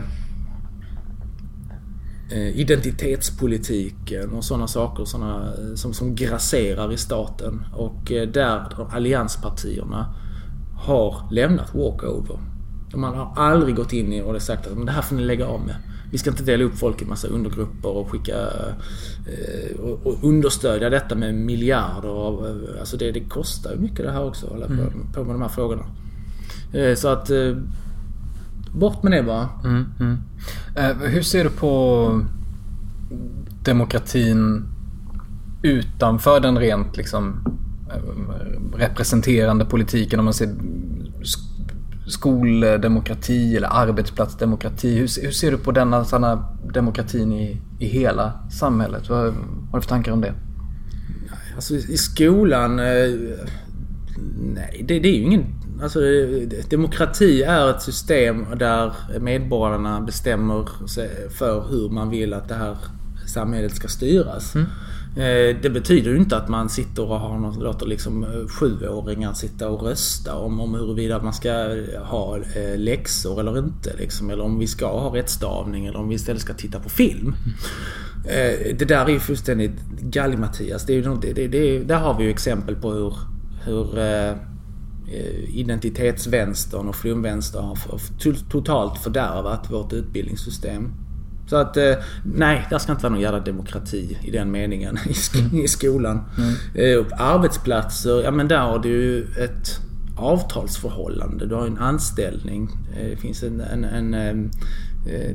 [2.35, 7.65] identitetspolitiken och sådana saker såna, eh, som, som grasserar i staten.
[7.73, 10.15] Och eh, där allianspartierna
[10.77, 12.39] har lämnat walkover.
[12.95, 15.61] Man har aldrig gått in i och sagt att det här får ni lägga av
[15.61, 15.75] med.
[16.11, 18.35] Vi ska inte dela upp folk i massa undergrupper och skicka
[20.03, 22.79] och understödja detta med miljarder.
[22.79, 25.11] Alltså det, det kostar ju mycket det här också att hålla mm.
[25.13, 25.85] på med de här frågorna.
[26.95, 27.31] Så att
[28.71, 29.49] Bort med det bara.
[29.63, 30.17] Mm, mm.
[30.75, 32.21] Eh, hur ser du på
[33.63, 34.63] demokratin
[35.63, 37.45] utanför den rent liksom
[37.89, 40.19] eh, representerande politiken?
[40.19, 40.49] Om man ser
[42.07, 44.97] skoldemokrati eller arbetsplatsdemokrati.
[44.97, 49.09] Hur, hur ser du på denna såna demokratin i, i hela samhället?
[49.09, 49.33] Vad, vad
[49.71, 50.33] har du för tankar om det?
[51.55, 52.79] Alltså i skolan...
[52.79, 52.85] Eh,
[54.37, 55.45] nej, det, det är ju ingen
[55.81, 55.99] Alltså,
[56.69, 60.69] demokrati är ett system där medborgarna bestämmer
[61.29, 62.77] för hur man vill att det här
[63.27, 64.55] samhället ska styras.
[64.55, 64.67] Mm.
[65.17, 69.33] Eh, det betyder ju inte att man sitter och har något, låter liksom eh, sjuåringar
[69.33, 71.51] sitta och rösta om, om huruvida man ska
[72.03, 73.93] ha eh, läxor eller inte.
[73.97, 77.35] Liksom, eller om vi ska ha rättstavning eller om vi istället ska titta på film.
[77.45, 77.57] Mm.
[78.77, 80.85] Det där är ju fullständigt gallimatias.
[80.85, 83.13] Det är det, det, det, där har vi ju exempel på hur,
[83.65, 84.35] hur Eh,
[85.47, 87.77] identitetsvänstern och flumvänstern har
[88.49, 90.91] totalt fördärvat vårt utbildningssystem.
[91.47, 91.93] Så att eh,
[92.35, 95.67] nej, där ska inte vara någon jävla demokrati i den meningen i, mm.
[95.67, 96.23] skolan.
[96.75, 97.05] Mm.
[97.17, 99.79] Arbetsplatser, ja men där har du ju ett
[100.17, 101.45] avtalsförhållande.
[101.45, 102.69] Du har en anställning.
[102.95, 104.51] Det finns en, en, en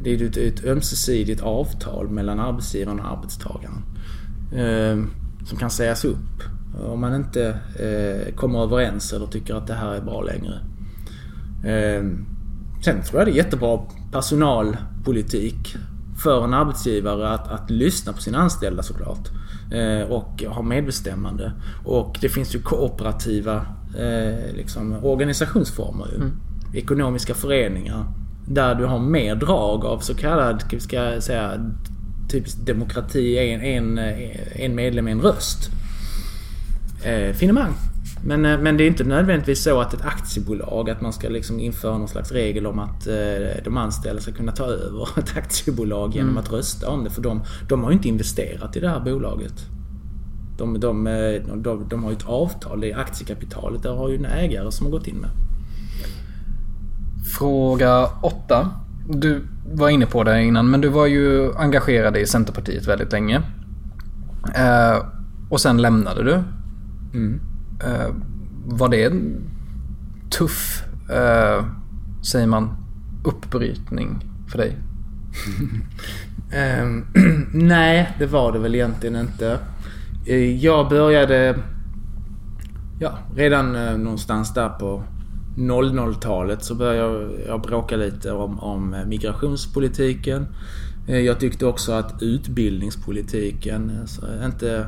[0.05, 3.85] det är ett, ett ömsesidigt avtal mellan arbetsgivaren och arbetstagaren.
[5.47, 6.43] Som kan sägas upp.
[6.81, 10.61] Om man inte eh, kommer överens eller tycker att det här är bra längre.
[11.65, 12.05] Eh,
[12.85, 13.81] sen tror jag det är jättebra
[14.13, 15.77] personalpolitik
[16.23, 19.29] för en arbetsgivare att, att lyssna på sina anställda såklart.
[19.73, 21.53] Eh, och ha medbestämmande.
[21.85, 23.67] Och det finns ju kooperativa
[23.99, 26.07] eh, liksom, organisationsformer.
[26.13, 26.17] Ju.
[26.17, 26.33] Mm.
[26.75, 28.05] Ekonomiska föreningar.
[28.49, 31.73] Där du har mer drag av så kallad, ska jag säga,
[32.29, 33.99] typisk demokrati, en, en,
[34.53, 35.71] en medlem, en röst
[37.05, 37.73] eh, finemang.
[38.25, 41.61] Men, eh, men det är inte nödvändigtvis så att ett aktiebolag, att man ska liksom
[41.61, 46.15] införa någon slags regel om att eh, de anställda ska kunna ta över ett aktiebolag
[46.15, 46.43] genom mm.
[46.43, 47.11] att rösta om det.
[47.11, 49.67] För de, de har ju inte investerat i det här bolaget.
[50.59, 54.17] De, de, eh, de, de har ju ett avtal, det är aktiekapitalet, där har ju
[54.17, 55.31] en ägare som har gått in med.
[57.39, 58.71] Fråga 8.
[59.09, 63.43] Du var inne på det innan, men du var ju engagerad i Centerpartiet väldigt länge.
[65.51, 66.43] Och sen lämnade du
[67.15, 67.41] Mm.
[67.85, 68.15] Uh,
[68.67, 69.41] var det en
[70.31, 71.67] tuff, uh,
[72.23, 72.77] säger man,
[73.25, 74.77] uppbrytning för dig?
[76.83, 77.07] um,
[77.53, 79.59] nej, det var det väl egentligen inte.
[80.27, 81.59] Eh, jag började
[83.01, 83.73] ja, redan
[84.03, 85.03] någonstans där på
[85.57, 90.47] 00-talet så började jag bråka lite om, om migrationspolitiken.
[91.07, 94.87] Jag tyckte också att utbildningspolitiken alltså, inte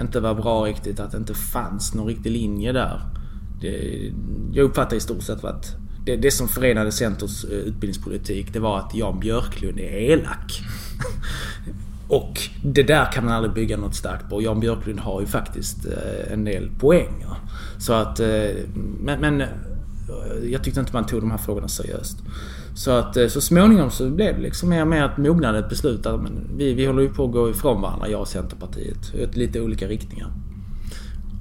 [0.00, 3.00] inte var bra riktigt, att det inte fanns någon riktig linje där.
[3.60, 4.12] Det,
[4.52, 8.78] jag uppfattar i stort sett att det, det som förenade Centers eh, utbildningspolitik det var
[8.78, 10.62] att Jan Björklund är elak.
[12.08, 14.42] Och det där kan man aldrig bygga något starkt på.
[14.42, 17.36] Jan Björklund har ju faktiskt eh, en del poänger.
[17.78, 18.50] Så att, eh,
[19.00, 19.42] men, men
[20.50, 22.18] jag tyckte inte man tog de här frågorna seriöst.
[22.76, 26.06] Så att så småningom så blev det liksom mer och mer ett mognande ett beslut
[26.06, 29.14] att men vi, vi håller ju på att gå ifrån varandra, jag och Centerpartiet.
[29.14, 30.28] I lite olika riktningar.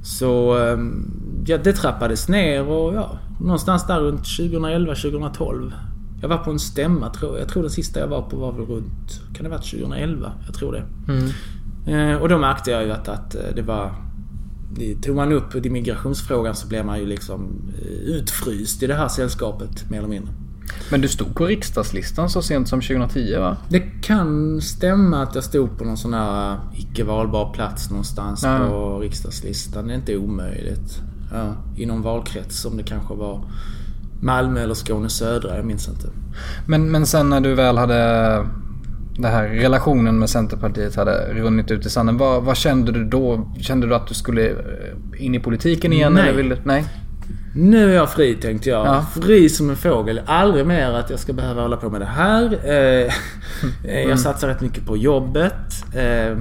[0.03, 0.57] Så
[1.45, 5.71] ja, det trappades ner och ja, någonstans där runt 2011-2012.
[6.21, 7.41] Jag var på en stämma tror jag.
[7.41, 10.31] Jag tror den sista jag var på var väl runt, kan det ha varit 2011?
[10.45, 10.83] Jag tror det.
[11.87, 12.21] Mm.
[12.21, 13.91] Och då märkte jag ju att, att det var
[15.01, 17.71] Tog man upp migrationsfrågan så blev man ju liksom
[18.05, 20.33] utfryst i det här sällskapet mer eller mindre.
[20.91, 23.57] Men du stod på riksdagslistan så sent som 2010 va?
[23.69, 28.67] Det kan stämma att jag stod på någon sån här icke valbar plats någonstans ja.
[28.69, 29.87] på riksdagslistan.
[29.87, 31.01] Det är inte omöjligt.
[31.33, 33.45] Ja, I någon valkrets som det kanske var
[34.21, 36.07] Malmö eller Skåne södra, jag minns inte.
[36.67, 37.95] Men, men sen när du väl hade
[39.17, 42.17] den här relationen med Centerpartiet hade runnit ut i sanden.
[42.17, 43.53] Vad, vad, kände du då?
[43.59, 44.55] Kände du att du skulle
[45.17, 46.13] in i politiken igen?
[46.13, 46.29] Nej.
[46.29, 46.85] Eller vill, nej.
[47.57, 48.87] Nu är jag fri tänkte jag.
[48.87, 49.05] Ja.
[49.21, 50.21] Fri som en fågel.
[50.25, 52.45] Aldrig mer att jag ska behöva hålla på med det här.
[52.45, 53.13] Eh,
[53.83, 54.09] mm.
[54.09, 55.93] Jag satsar rätt mycket på jobbet.
[55.95, 56.37] Eh,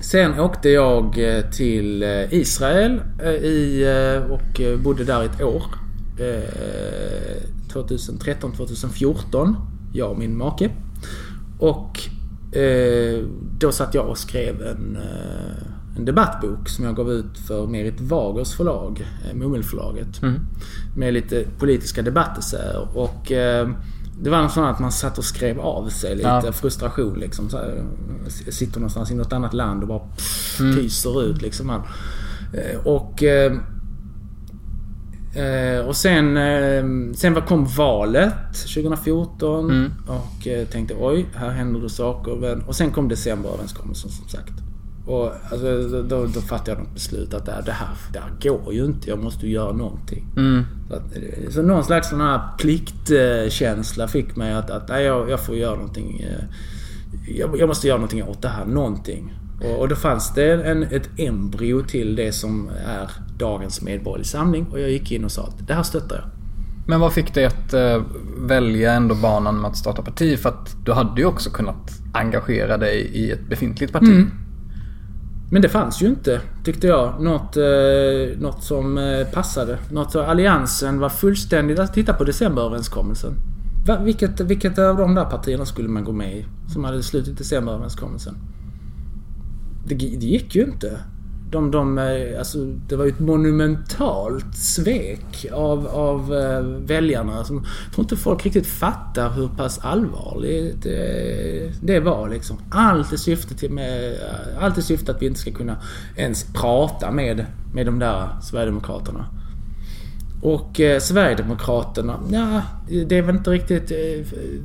[0.00, 1.14] sen åkte jag
[1.52, 3.00] till Israel
[3.42, 3.84] i,
[4.30, 5.62] och bodde där ett år.
[7.68, 9.54] 2013-2014.
[9.92, 10.70] Jag och min make.
[11.58, 12.00] Och
[13.58, 14.98] då satt jag och skrev en
[15.96, 20.22] en debattbok som jag gav ut för Merit Wagers förlag, eh, Mummelförlaget.
[20.22, 20.40] Mm.
[20.96, 22.88] Med lite politiska debatessäer.
[22.94, 23.68] Och eh,
[24.20, 26.52] det var något sånt att man satt och skrev av sig lite ja.
[26.52, 27.50] frustration liksom.
[27.50, 27.84] Så här,
[28.50, 30.76] sitter någonstans i något annat land och bara pff, mm.
[30.76, 31.66] pyser ut liksom.
[31.66, 31.82] Man.
[32.52, 33.52] Eh, och eh,
[35.34, 36.38] eh, och sen,
[37.14, 39.92] sen kom valet 2014 mm.
[40.06, 42.62] och tänkte oj, här händer det saker.
[42.68, 44.65] Och sen kom decemberöverenskommelsen som sagt.
[45.06, 47.62] Och alltså, då, då fattade jag något beslut att det här,
[48.12, 49.10] det här går ju inte.
[49.10, 50.26] Jag måste ju göra någonting.
[50.36, 50.64] Mm.
[50.88, 51.02] Så, att,
[51.52, 55.74] så någon slags sån här pliktkänsla fick mig att, att nej, jag, jag får göra
[55.74, 56.20] någonting.
[56.20, 56.44] Eh,
[57.28, 58.64] jag, jag, måste göra någonting åt det här.
[58.64, 59.38] Någonting.
[59.60, 64.66] Och, och då fanns det en, ett embryo till det som är dagens Medborgerlig Samling.
[64.66, 66.24] Och jag gick in och sa att det här stöttar jag.
[66.88, 68.02] Men vad fick dig att uh,
[68.38, 70.38] välja ändå banan med att starta parti?
[70.38, 74.08] För att du hade ju också kunnat engagera dig i ett befintligt parti.
[74.08, 74.45] Mm.
[75.50, 79.78] Men det fanns ju inte, tyckte jag, något, eh, något som eh, passade.
[79.90, 81.78] Något, så alliansen var fullständigt...
[81.78, 83.34] Alltså, titta på decemberöverenskommelsen.
[83.86, 86.46] Va, vilket, vilket av de där partierna skulle man gå med i?
[86.72, 88.36] Som hade slutit decemberöverenskommelsen?
[89.84, 90.98] Det, det gick ju inte
[91.56, 97.44] de, de, eh, alltså, det var ju ett monumentalt svek av, av eh, väljarna.
[97.44, 102.28] Som, jag tror inte folk riktigt fattar hur pass allvarligt det, det var.
[102.28, 102.56] Liksom.
[102.70, 104.14] Allt i syfte, till med,
[104.60, 105.76] allt i syfte att vi inte ska kunna
[106.16, 109.26] ens prata med, med de där Sverigedemokraterna.
[110.42, 112.62] Och eh, Sverigedemokraterna, ja,
[113.06, 113.92] det är väl inte riktigt...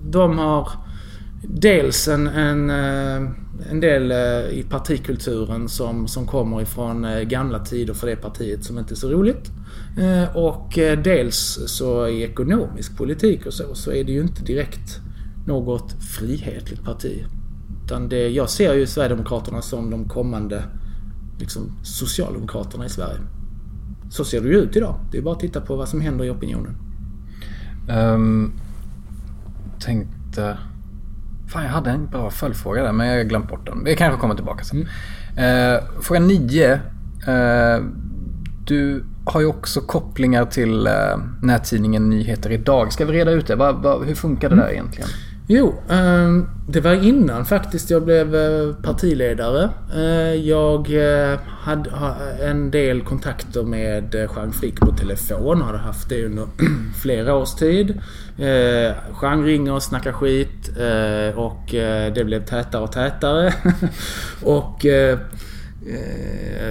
[0.10, 0.70] De har
[1.44, 3.30] dels en, en, eh,
[3.70, 8.64] en del eh, i partikulturen som, som kommer ifrån eh, gamla tider för det partiet
[8.64, 9.52] som inte är så roligt.
[9.98, 15.00] Eh, och dels så i ekonomisk politik och så, så är det ju inte direkt
[15.48, 17.26] något frihetligt parti.
[17.86, 20.64] Utan det, jag ser ju Sverigedemokraterna som de kommande
[21.40, 23.20] liksom, Socialdemokraterna i Sverige.
[24.10, 25.00] Så ser det ju ut idag.
[25.12, 26.76] Det är bara att titta på vad som händer i opinionen.
[27.90, 28.54] Um,
[29.80, 30.58] tänkte...
[31.52, 33.84] Fan, jag hade en bra följdfråga där men jag har glömt bort den.
[33.84, 34.88] Vi kanske kommer tillbaka sen.
[35.38, 35.76] Mm.
[35.76, 36.74] Eh, fråga 9.
[36.74, 37.84] Eh,
[38.66, 40.94] du har ju också kopplingar till eh,
[41.42, 42.94] nättidningen Nyheter Idag.
[42.94, 43.56] Ska vi reda ut det?
[43.56, 44.66] Va, va, hur funkar det mm.
[44.66, 45.10] där egentligen?
[45.52, 49.70] Jo, ehm, det var innan faktiskt jag blev eh, partiledare.
[49.96, 51.90] Eh, jag eh, hade
[52.42, 55.62] en del kontakter med Jean Frick på telefon.
[55.62, 56.48] Hade haft det under
[57.02, 58.02] flera års tid.
[59.22, 60.70] Jean ringer och snackar skit
[61.36, 61.66] och
[62.16, 63.54] det blev tätare och tätare.
[64.44, 64.86] och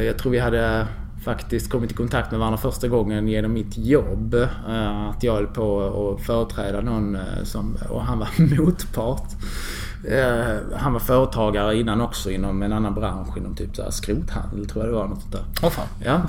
[0.04, 0.86] jag tror vi hade
[1.24, 4.34] faktiskt kommit i kontakt med varandra första gången genom mitt jobb.
[4.68, 9.28] Eh, att jag höll på att företräda någon eh, som, och han var motpart.
[10.08, 14.66] Eh, han var företagare innan också inom en annan bransch, inom typ så här skrothandel
[14.68, 15.08] tror jag det var.
[15.08, 15.44] Något sånt där.
[15.62, 15.86] Åh oh, fan.
[16.04, 16.20] Ja.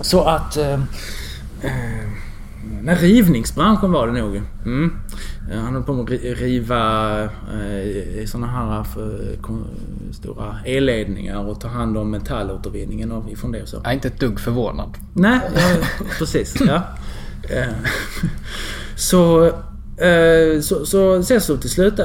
[0.00, 0.56] Så att...
[0.56, 0.80] Eh,
[2.86, 4.42] rivningsbranschen var det nog.
[4.64, 4.92] Mm.
[5.50, 6.10] Han höll på med att
[6.40, 9.36] riva eh, sådana här för,
[10.12, 13.66] stora elledningar och ta hand om metallåtervinningen ifrån det.
[13.66, 13.76] Så.
[13.76, 14.98] Jag är inte ett dugg förvånad.
[15.14, 15.40] Nej,
[16.18, 16.54] precis.
[16.60, 16.82] Ja.
[17.42, 17.74] Eh,
[18.96, 19.46] så,
[19.96, 22.00] eh, så, så sen så till slut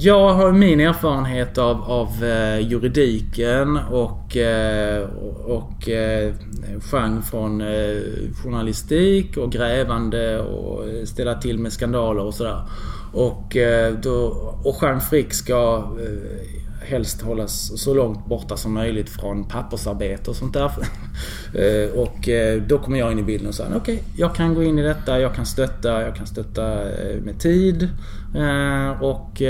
[0.00, 5.08] jag har min erfarenhet av, av eh, juridiken och, eh,
[5.44, 6.34] och eh,
[6.90, 7.96] genre från eh,
[8.42, 12.62] journalistik och grävande och ställa till med skandaler och sådär.
[13.12, 14.26] Och, eh, då,
[14.64, 20.36] och Jean Frick ska eh, helst hållas så långt borta som möjligt från pappersarbete och
[20.36, 20.72] sånt där.
[21.54, 24.54] Eh, och eh, då kommer jag in i bilden och säger okej, okay, jag kan
[24.54, 27.88] gå in i detta, jag kan stötta, jag kan stötta eh, med tid.
[29.00, 29.42] Och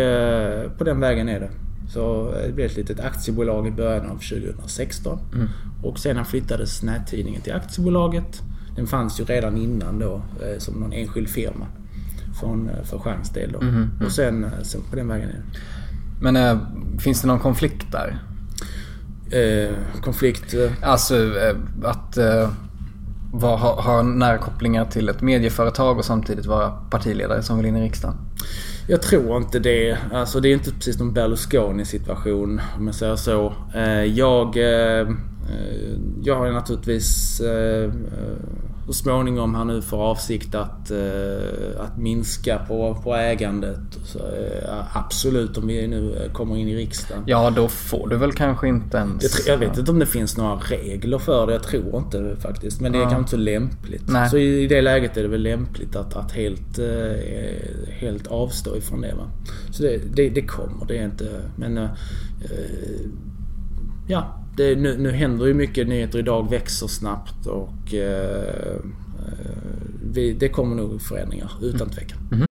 [0.78, 1.50] på den vägen är det.
[1.88, 5.18] Så det blev ett litet aktiebolag i början av 2016.
[5.34, 5.48] Mm.
[5.82, 8.42] Och sedan flyttades nättidningen till aktiebolaget.
[8.76, 10.22] Den fanns ju redan innan då
[10.58, 11.66] som någon enskild firma.
[12.40, 13.60] Från, för Stjärns del då.
[13.60, 13.90] Mm, mm.
[14.06, 15.58] Och sen, sen på den vägen är det.
[16.20, 16.58] Men äh,
[16.98, 18.18] finns det någon konflikt där?
[19.30, 20.54] Eh, konflikt?
[20.54, 20.70] Eh.
[20.82, 22.50] Alltså äh, att äh,
[23.32, 27.84] ha, ha nära kopplingar till ett medieföretag och samtidigt vara partiledare som vill in i
[27.84, 28.16] riksdagen?
[28.86, 29.98] Jag tror inte det.
[30.12, 33.54] Alltså det är inte precis någon Berlusconi situation om jag säger så.
[33.74, 35.08] Eh, jag, eh, eh,
[36.22, 37.40] jag har naturligtvis
[38.88, 43.80] så småningom har nu för avsikt att, eh, att minska på, på ägandet.
[44.04, 47.22] Så, eh, absolut om vi nu kommer in i riksdagen.
[47.26, 49.46] Ja, då får du väl kanske inte ens...
[49.46, 51.52] Jag, vet inte om det finns några regler för det.
[51.52, 52.80] Jag tror inte faktiskt.
[52.80, 53.10] Men det är ja.
[53.10, 54.02] kanske inte så lämpligt.
[54.08, 54.30] Nej.
[54.30, 59.00] Så i, det läget är det väl lämpligt att, att helt, eh, helt avstå ifrån
[59.00, 59.14] det.
[59.14, 59.30] Va?
[59.70, 60.86] Så det, det, det kommer.
[60.86, 61.40] Det är inte...
[61.56, 61.88] Men...
[64.10, 65.88] Ja, det, nu, nu händer ju mycket.
[65.88, 69.48] Nyheter idag växer snabbt och eh, eh
[70.02, 71.90] vi, det kommer nog förändringar utan mm.
[71.90, 72.18] tvekan.
[72.32, 72.46] Mm.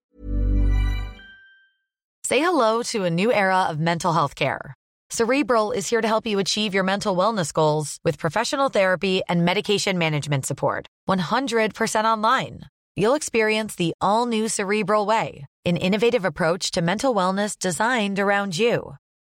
[2.28, 4.74] Say hello to a new era of mental health care.
[5.10, 9.44] Cerebral is here to help you achieve your mental wellness goals with professional therapy and
[9.44, 10.86] medication management support.
[11.08, 12.60] 100% online.
[12.96, 18.58] You'll experience the all new Cerebral Way, an innovative approach to mental wellness designed around
[18.58, 18.96] you.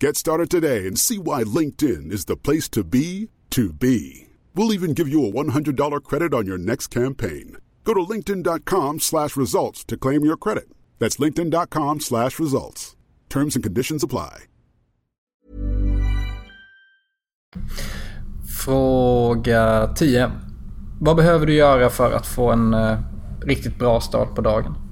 [0.00, 4.28] Get started today and see why LinkedIn is the place to be to be.
[4.54, 7.58] We'll even give you a $100 credit on your next campaign.
[7.84, 10.70] Go to linkedin.com slash results to claim your credit.
[10.98, 12.96] That's linkedin.com slash results.
[13.28, 14.44] Terms and conditions apply.
[18.64, 20.30] Fråga 10.
[21.00, 22.98] Vad behöver du göra för att få en uh,
[23.42, 24.89] riktigt bra start på dagen?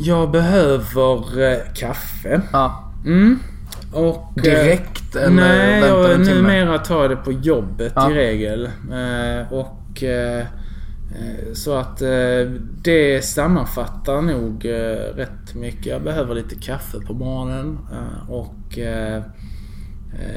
[0.00, 2.40] Jag behöver eh, kaffe.
[2.52, 2.92] Ja.
[3.06, 3.38] Mm.
[3.92, 8.10] Och, eh, Direkt eller Nej, väntar jag, numera tar jag det på jobbet ja.
[8.10, 8.64] i regel.
[8.66, 12.08] Eh, och eh, eh så att eh,
[12.82, 14.64] det sammanfattar nog
[15.14, 15.86] rätt mycket.
[15.86, 17.78] Jag behöver lite kaffe på morgonen
[18.28, 18.78] och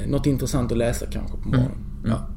[0.08, 1.78] något intressant att läsa kanske på morgonen.
[2.04, 2.12] Mm.
[2.12, 2.28] Ja.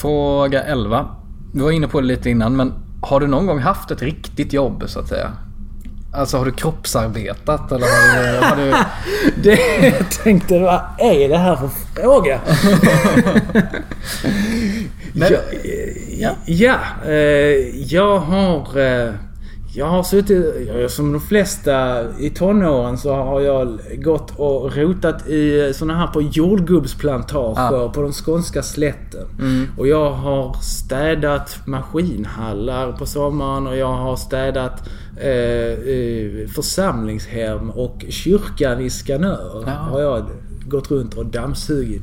[0.00, 1.16] Fråga 11.
[1.52, 4.52] Du var inne på det lite innan men har du någon gång haft ett riktigt
[4.52, 5.32] jobb så att säga?
[6.12, 8.38] Alltså har du kroppsarbetat eller har du...
[8.46, 8.74] Har du...
[9.42, 12.40] det, jag tänkte, vad är det här för fråga?
[15.12, 15.38] Men, ja,
[16.18, 18.78] ja, ja eh, jag har...
[18.78, 19.14] Eh,
[19.72, 25.72] jag har suttit, som de flesta i tonåren så har jag gått och rotat i
[25.74, 27.88] såna här på jordgubbsplantager ah.
[27.88, 29.26] på de skånska slätten.
[29.38, 29.66] Mm.
[29.78, 38.04] Och jag har städat maskinhallar på sommaren och jag har städat eh, eh församlingshem och
[38.08, 39.64] kyrkan i Skanör.
[39.66, 39.72] Ja.
[39.72, 40.26] Har jag
[40.68, 42.02] gått runt och dammsugit.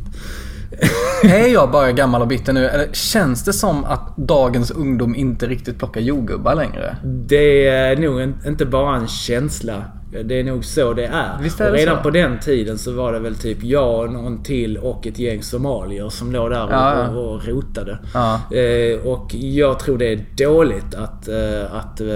[1.24, 2.66] Är jag bara gammal och bitter nu?
[2.68, 6.98] Eller känns det som att dagens ungdom inte riktigt plockar jordgubbar längre?
[7.04, 9.84] Det är nog en, inte bara en känsla.
[10.26, 11.42] Det är nog så det är.
[11.42, 12.04] Visst är det och redan så?
[12.04, 16.10] på den tiden så var det väl typ jag, någon till och ett gäng somalier
[16.10, 18.00] som låg där och, Ja, och, och rotade.
[18.14, 18.42] Ja.
[18.58, 22.08] Eh, och jag tror det är dåligt att, eh, att eh,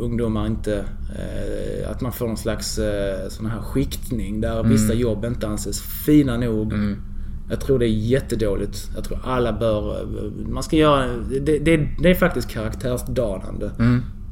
[0.00, 0.84] ungdomar inte...
[1.18, 4.70] Eh, att man får någon slags eh, sån här skiktning där Mm.
[4.72, 6.72] vissa jobb inte anses fina nog.
[7.50, 8.90] Jag tror det är jättedåligt.
[8.94, 10.06] Jag tror alla bör...
[10.48, 11.06] Man ska göra...
[11.40, 13.70] Det, det, det är faktiskt karaktärsdanande.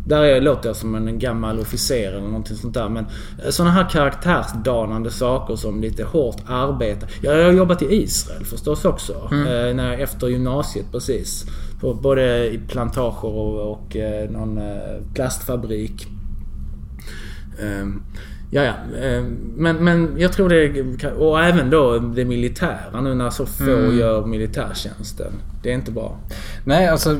[0.06, 2.88] Där är, låter jag som en gammal officer eller någonting sånt där.
[2.88, 3.06] Men
[3.50, 7.08] sådana här karaktärsdanande saker som lite hårt arbete.
[7.22, 9.12] Jag har jobbat i Israel förstås också.
[9.32, 11.46] Eh, när efter gymnasiet precis.
[11.80, 16.06] På, både i plantager och, och eh, någon eh, plastfabrik.
[18.50, 18.72] Ja, ja.
[19.02, 21.08] Ehm, Men, men jag tror det...
[21.08, 25.32] Och även då det militära nu när så få gör militärtjänsten.
[25.62, 26.18] Det är inte bra.
[26.64, 27.16] Nej, alltså...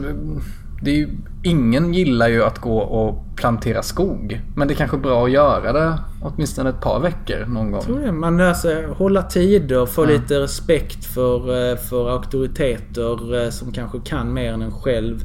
[0.83, 1.09] Det är ju,
[1.43, 4.41] ingen gillar ju att gå och plantera skog.
[4.57, 7.74] Men det är kanske bra att göra det åtminstone ett par veckor någon gång.
[7.74, 8.12] Jag tror det.
[8.12, 13.99] Man lär sig hålla tider, få lite respekt för, eh, för auktoriteter eh, som kanske
[14.05, 15.20] kan mer än en själv.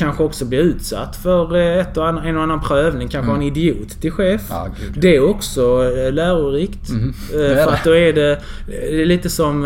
[0.00, 3.08] Kanske också bli utsatt för eh, ett och annan, en och annan prövning.
[3.08, 4.42] Kanske ha en idiot till chef.
[4.48, 5.02] Ja, gud.
[5.02, 6.88] det är också eh, lärorikt.
[7.32, 7.72] det Eh, För det.
[7.72, 9.62] att då är det, det är lite som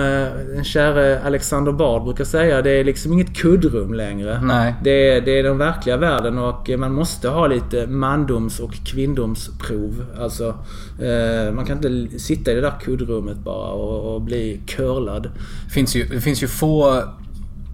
[0.55, 2.62] den käre Alexander Bard brukar säga.
[2.62, 4.41] Det är liksom inget kuddrum längre.
[4.43, 4.74] Nej.
[4.85, 10.05] Det är, det är den verkliga världen och man måste ha lite mandoms och kvinndomsprov.
[10.20, 10.55] Alltså,
[11.53, 15.30] man kan inte sitta i det där kuddrummet bara och, och bli curlad.
[15.74, 17.03] finns ju, det finns ju få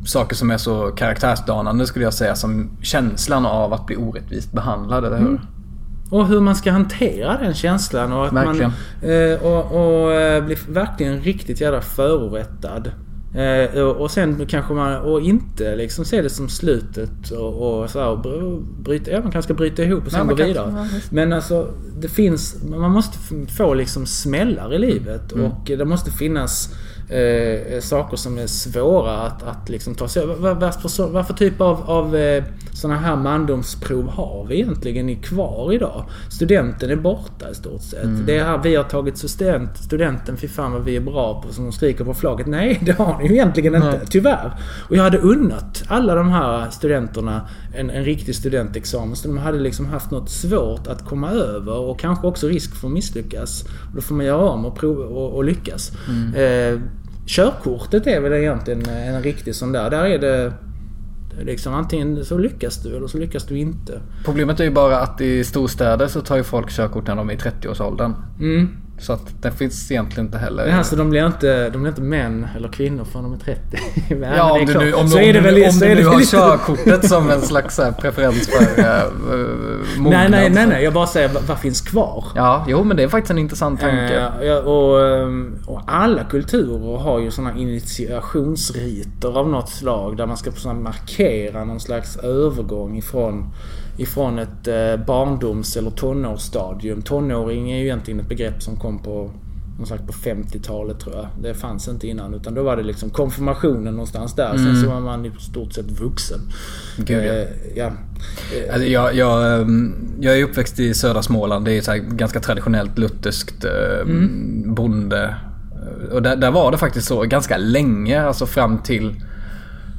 [0.07, 5.05] saker som är så karaktärsdanande skulle jag säga som känslan av att bli orättvist behandlad,
[5.05, 5.27] eller hur?
[5.27, 5.41] Mm.
[6.11, 8.73] Och hur man ska hantera den känslan och att Verkligen.
[9.03, 9.73] man eh, och,
[10.05, 12.91] och eh, blir verkligen riktigt jävla förorättad.
[13.35, 17.91] Eh, och, och sen kanske man, och inte liksom se det som slutet och, och
[17.91, 20.73] så här, och br- bryta, ja man kanske ska bryta ihop och sen gå vidare.
[20.77, 20.87] ja.
[21.11, 21.69] Men alltså
[22.01, 23.19] det finns, man måste
[23.57, 25.47] få liksom smällar i livet Mm.
[25.47, 26.75] och det måste finnas
[27.11, 30.35] eh, saker som är svåra att, att liksom ta sig över.
[30.35, 36.05] Vad, för, typ av, av eh, sådana här mandomsprov har vi egentligen kvar idag?
[36.31, 38.27] Studenten är borta i stort sett.
[38.27, 41.53] Det är här vi har tagit student, studenten, fy fan vad vi är bra på,
[41.53, 42.47] som de skriker på flaket.
[42.47, 43.89] Nej, det har ni ju egentligen inte.
[43.89, 44.01] Nej.
[44.11, 44.53] Tyvärr.
[44.89, 49.17] Och jag hade unnat alla de här studenterna en, en riktig studentexamen.
[49.17, 52.89] Så de hade liksom haft något svårt att komma över och kanske också risk för
[52.89, 53.63] att misslyckas.
[53.63, 55.93] Och då får man göra om och, prova, och, och lyckas.
[56.37, 56.81] Eh,
[57.37, 59.91] körkortet är väl egentligen en riktig sån där.
[59.91, 60.53] Där är det
[61.43, 64.01] liksom antingen så lyckas du eller så lyckas du inte.
[64.25, 67.35] Problemet är ju bara att i storstäder så tar ju folk körkort när de är
[67.35, 68.15] i 30-årsåldern.
[68.41, 68.69] Mm.
[69.01, 70.67] Så att det finns egentligen inte heller...
[70.67, 73.61] Men alltså de blir inte, de blir inte män eller kvinnor förrän de är 30.
[74.09, 75.85] Men det Ja, om du nu, om, Så om, är det du, väl- om så
[75.85, 78.87] du är det nu väl har körkortet som en slags så här, preferens för uh,
[79.99, 80.31] mognad.
[80.31, 80.85] Nej, nej, nej, nej.
[80.85, 82.25] Jag bara säger vad, vad finns kvar?
[82.35, 84.31] Ja, jo men det är faktiskt en intressant tanke.
[84.41, 90.37] Eh, ja, och, och alla kulturer har ju såna initiationsriter av något slag där man
[90.37, 93.51] ska markera någon slags övergång ifrån,
[94.01, 97.03] ifrån ett eh, barndoms eller tonårsstadium.
[97.03, 99.31] Tonåring är ju egentligen ett begrepp som kom på
[99.79, 101.29] någon slags på 50-talet tror jag.
[101.43, 104.57] Det fanns inte innan utan då var det liksom konfirmationen någonstans där.
[104.57, 106.41] Sen så var man i stort sett vuxen.
[106.97, 107.33] Gud, ja.
[107.33, 107.93] Eh, ja.
[108.73, 111.65] Alltså, jag, jag, ehm, jag är uppväxt i södra Småland.
[111.65, 114.07] Det är så ganska traditionellt lutherskt eh,
[114.65, 115.35] bonde.
[116.13, 119.23] Och där, där var det faktiskt så ganska länge, alltså fram till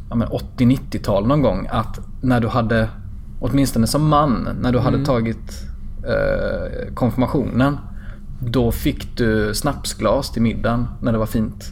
[0.09, 1.67] ja, men 80-90-tal någon gång.
[1.71, 2.89] Att när du hade,
[3.41, 5.63] åtminstone som man, när du hade tagit
[6.07, 7.77] eh, konfirmationen.
[8.39, 11.71] Då fick du snapsglas till middagen när det var fint.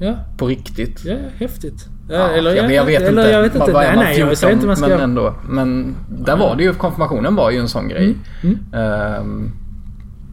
[0.00, 0.14] ja.
[0.38, 1.04] På riktigt.
[1.04, 1.86] Ja, häftigt.
[2.08, 3.32] Ja, Ja, eller, jag, jag vet eller, inte.
[3.32, 3.72] Jag vet inte.
[3.72, 4.88] Vad Nej, man, nej, jag säger inte man ska...
[4.88, 5.34] Men ändå.
[5.48, 8.16] Men där var det ju, konfirmationen var ju en sån grej.
[8.42, 9.52] Mm, Ehm,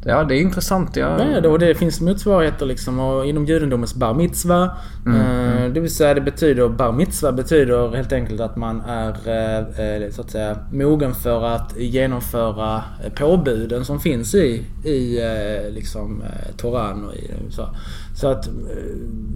[0.06, 0.95] ja, det är intressant.
[0.95, 4.72] Jag, Ja, då, det finns motsvarigheter liksom och inom judendomens bar mitzva.
[5.06, 9.10] Mm, eh, Det vill säga det betyder, bar mitzva betyder helt enkelt att man är
[9.26, 15.20] eh, eh, så att säga mogen för att genomföra eh, påbuden som finns i, i
[15.24, 17.70] eh, liksom eh, Toran och i så.
[18.16, 18.53] Så att eh,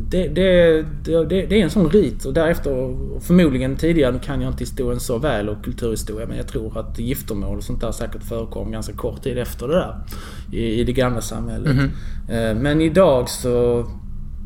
[0.10, 4.52] det, det, det, det är en sån rit och därefter, förmodligen tidigare, nu kan jag
[4.52, 8.24] inte historien så väl och kulturhistoria men jag tror att giftermål och sånt där säkert
[8.24, 9.96] förekom ganska kort tid efter det där.
[10.52, 11.78] I, i det gamla samhället.
[12.30, 13.86] Eh, Men idag så...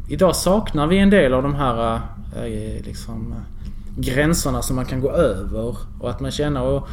[0.09, 2.01] Idag saknar vi en del av de här
[2.35, 3.35] eh, liksom,
[3.97, 5.75] gränserna som man kan gå över.
[5.99, 6.61] Och att man känner...
[6.61, 6.87] Och,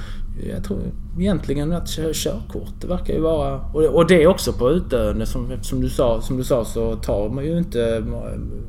[0.49, 0.81] jag tror
[1.19, 3.61] egentligen att körkort, det verkar ju vara...
[3.61, 5.27] Och, och det är också på utdöende.
[5.27, 8.05] Som, som, du sa, som du sa så tar man ju inte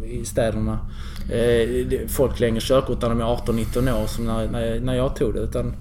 [0.03, 0.80] eh, i städerna
[1.30, 5.34] eh, folk längre körkort när de är 18-19 år som när, när, när jag tog
[5.34, 5.39] det.
[5.39, 5.74] Utan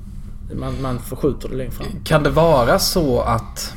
[0.55, 1.87] man, man förskjuter det längre fram.
[2.05, 3.75] Kan det vara så att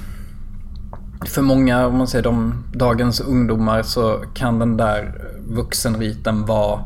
[1.26, 6.80] för många, om man säger de, dagens ungdomar så kan den där vuxenriten vara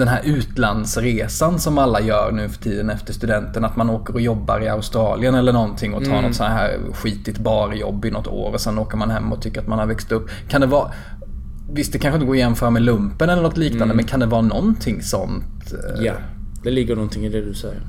[0.00, 3.64] den här utlandsresan som alla gör nu för tiden efter studenten.
[3.64, 7.38] Att man åker och jobbar i Australien eller någonting och tar något så här skitigt
[7.38, 10.12] barjobb i något år och sen åker man hem och tycker att man har växt
[10.12, 10.30] upp.
[10.48, 10.90] Kan det vara...
[11.72, 14.26] Visst, det kanske inte går att jämföra med lumpen eller något liknande, men kan det
[14.26, 15.72] vara någonting sånt?
[15.72, 16.12] eh, Ja,
[16.62, 17.80] det ligger någonting i det du säger.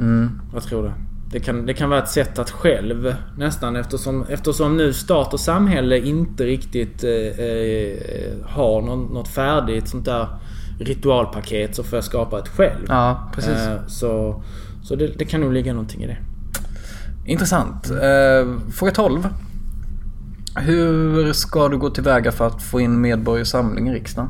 [0.54, 0.94] Jag tror det.
[1.32, 5.40] Det kan, det kan vara ett sätt att själv nästan eftersom, eftersom nu stat och
[5.40, 7.98] samhälle inte riktigt eh, eh,
[8.46, 10.28] har någon, något färdigt sånt där
[10.82, 12.86] ritualpaket så får jag skapa ett själv.
[12.88, 13.68] Ja, precis.
[13.68, 14.44] Eh, så
[14.84, 16.18] så det, det kan nog ligga någonting i det.
[17.26, 17.92] Intressant.
[17.92, 19.28] Eh, fråga 12.
[20.56, 24.30] Hur ska du gå tillväga för att få in Medborgarsamling i riksdagen?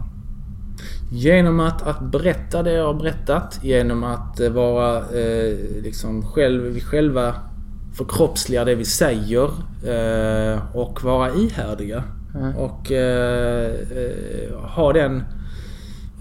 [1.11, 6.63] Genom att, att berätta det jag har berättat, genom att eh, vara eh, liksom själv,
[6.63, 7.35] vi själva
[7.93, 9.49] förkroppsligar det vi säger
[9.87, 12.03] eh, och vara ihärdiga.
[12.57, 15.23] Och eh, eh, ha den...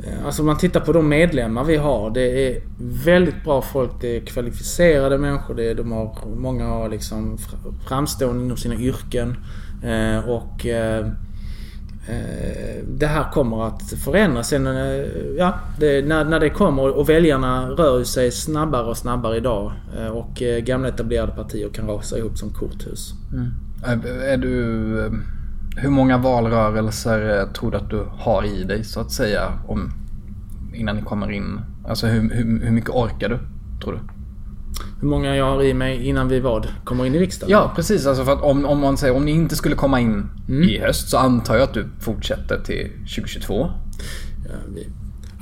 [0.04, 2.10] Eh, alltså om man tittar på de medlemmar vi har.
[2.10, 2.62] Det är
[3.04, 3.90] väldigt bra folk.
[4.00, 5.54] Det är kvalificerade människor.
[5.54, 7.38] Det är, de har, många har liksom
[7.88, 9.36] framstående inom sina yrken.
[9.84, 11.06] Eh, och eh,
[12.08, 14.48] eh det här kommer att förändras.
[14.48, 15.06] Sen, eh,
[15.38, 19.72] ja, det, när, när det kommer och väljarna rör sig snabbare och snabbare idag.
[20.12, 23.12] Och gamla etablerade partier kan rasa ihop som korthus.
[23.84, 25.20] Eh, Är du...
[25.82, 29.90] Hur många valrörelser eh, tror du att du har i dig så att säga om,
[30.74, 31.60] innan ni kommer in?
[31.88, 33.38] Alltså hur, hur, hur mycket orkar du,
[33.84, 33.98] tror du?
[35.00, 36.68] Hur många jag har i mig innan vi vad?
[36.84, 37.50] Kommer in i riksdagen?
[37.52, 38.06] Ja, precis.
[38.06, 41.08] Alltså för att om, om man säger om ni inte skulle komma in i höst
[41.08, 43.70] så antar jag att du fortsätter till 2022.
[44.48, 44.88] Ja, vi,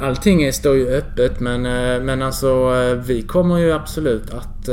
[0.05, 4.69] allting är- står ju öppet men, eh, men alltså eh, vi kommer ju absolut att...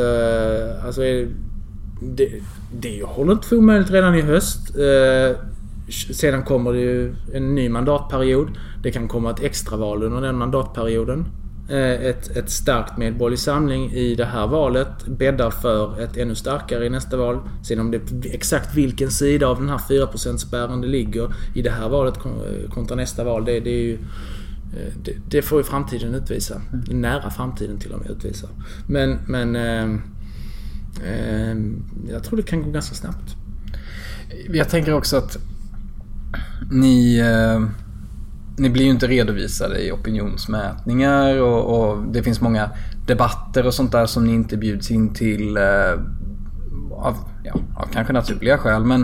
[0.85, 1.01] Alltså
[2.01, 2.29] det,
[2.73, 4.75] det håller inte för omöjligt redan i höst.
[5.87, 8.49] Eh, Sedan kommer det ju en ny mandatperiod.
[8.83, 11.25] Det kan komma ett extraval under den mandatperioden.
[11.69, 16.85] Eh, Ett, ett starkt Medborgerlig Samling i det här valet bäddar för ett ännu starkare
[16.85, 17.39] i nästa val.
[17.63, 21.89] Sen om det exakt vilken sida av den här 4%-spärren det ligger i det här
[21.89, 22.41] valet kon-
[22.73, 23.93] kontra nästa val, det, det är ju...
[23.93, 26.61] eh, Det, det får ju framtiden utvisa.
[26.91, 28.47] Nära framtiden till och med utvisa.
[28.87, 29.55] Men, men...
[29.55, 29.83] Eh,
[31.03, 31.55] eh,
[32.11, 33.35] jag tror det kan gå ganska snabbt.
[34.53, 35.37] Jag tänker också att
[36.71, 37.65] ni, eh,
[38.57, 42.69] ni blir ju inte redovisade i opinionsmätningar och, och det finns många
[43.07, 45.93] debatter och sånt där som ni inte bjuds in till eh,
[46.91, 48.83] av, ja, av kanske naturliga skäl.
[48.85, 49.01] Men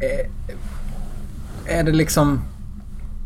[0.00, 0.26] eh,
[1.78, 2.40] är det liksom...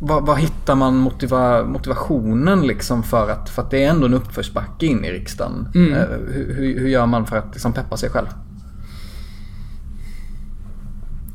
[0.00, 4.14] Var, var hittar man motiva, motivationen liksom för att, för att det är ändå en
[4.14, 5.68] uppförsbacke in i riksdagen?
[5.74, 8.26] Eh, hur, hur, hur gör man för att liksom peppa sig själv?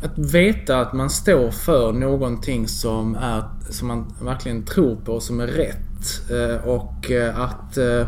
[0.03, 5.23] Att veta att man står för någonting som, är, som man verkligen tror på och
[5.23, 6.29] som är rätt.
[6.31, 8.01] Eh, Och eh, att, eh,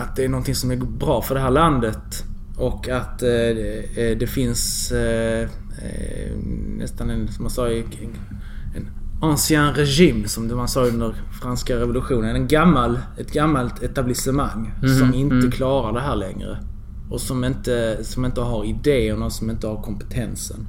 [0.00, 2.24] att det är någonting som är bra för det här landet.
[2.56, 4.92] Och att det- finns
[6.78, 8.90] nästan en, som man sa, en
[9.22, 12.36] ancien régime som det man sa under franska revolutionen.
[12.36, 16.58] En gammal, ett gammalt etablissemang som inte klarar det här längre.
[17.10, 20.66] Och som inte, som inte har idéerna och som inte har kompetensen.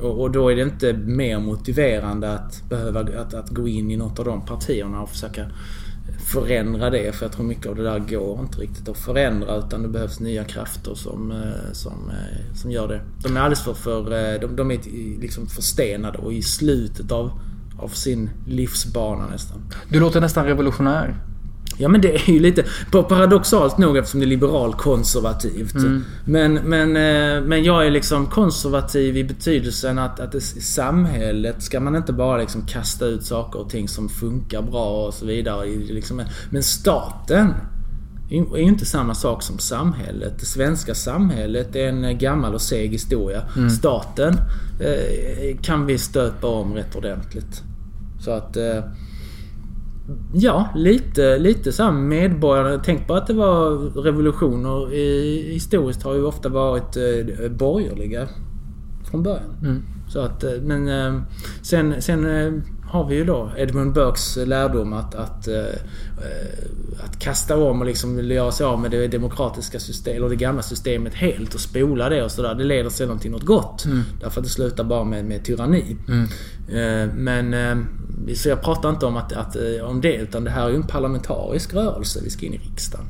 [0.00, 3.96] Och, och då är det inte mer motiverande att behöva att, att gå in i
[3.96, 5.46] något av de partierna och försöka
[6.18, 7.14] förändra det.
[7.14, 10.20] För jag tror mycket av det där går inte riktigt att förändra utan det behövs
[10.20, 13.00] nya krafter som, eh, som, eh, som gör det.
[13.22, 14.80] De är alldeles för, för eh, de, de är
[15.20, 17.40] liksom förstenade och i slutet av,
[17.78, 19.58] av sin livsbana nästan.
[19.88, 21.29] Du låter nästan revolutionär.
[21.80, 25.74] Ja men det är ju lite paradoxalt nog eftersom det är liberal-konservativt.
[26.24, 31.62] Men, men, eh, men jag är liksom konservativ i betydelsen att, att det, i samhället
[31.62, 35.26] ska man inte bara liksom kasta ut saker och ting som funkar bra och så
[35.26, 35.66] vidare.
[35.66, 37.54] Liksom, men staten
[38.30, 40.38] är ju inte samma sak som samhället.
[40.38, 43.42] Det svenska samhället är en gammal och seg historia.
[43.78, 44.34] Staten
[44.80, 47.62] eh, kan vi stöpa om rätt ordentligt.
[48.24, 48.56] Så att...
[48.56, 48.84] Eh,
[50.34, 52.82] Ja, lite, lite så här medborgarna.
[52.84, 53.70] Tänk på att det var
[54.02, 54.94] revolutioner.
[54.94, 58.28] I, historiskt har ju ofta varit eh, borgerliga
[59.10, 59.82] från början.
[60.08, 61.22] Så att, eh, men eh,
[61.62, 62.52] sen, sen eh,
[62.90, 65.74] har vi ju då Edmund Burkes lärdom att, att, eh,
[67.04, 70.62] att kasta om och liksom göra sig av med det demokratiska systemet, och det gamla
[70.62, 72.54] systemet helt och spola det och sådär.
[72.54, 73.84] Det leder sällan till något gott.
[73.84, 74.00] Mm.
[74.20, 75.96] Därför att det slutar bara med, med tyranni.
[76.08, 76.26] Mm.
[76.68, 77.84] Eh, men, eh,
[78.34, 80.76] så jag pratar inte om, att, att, eh, om det, utan det här är ju
[80.76, 82.20] en parlamentarisk rörelse.
[82.24, 83.06] Vi ska in i riksdagen.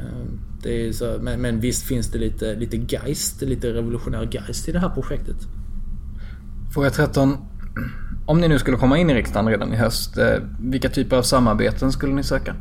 [0.00, 4.72] Eh, är så, men, men visst finns det lite, lite geist, lite revolutionär geist i
[4.72, 5.36] det här projektet.
[6.74, 7.36] Fråga 13.
[8.26, 11.22] Om ni nu skulle komma in i riksdagen redan i höst, eh, vilka typer av
[11.22, 12.54] samarbeten skulle ni söka?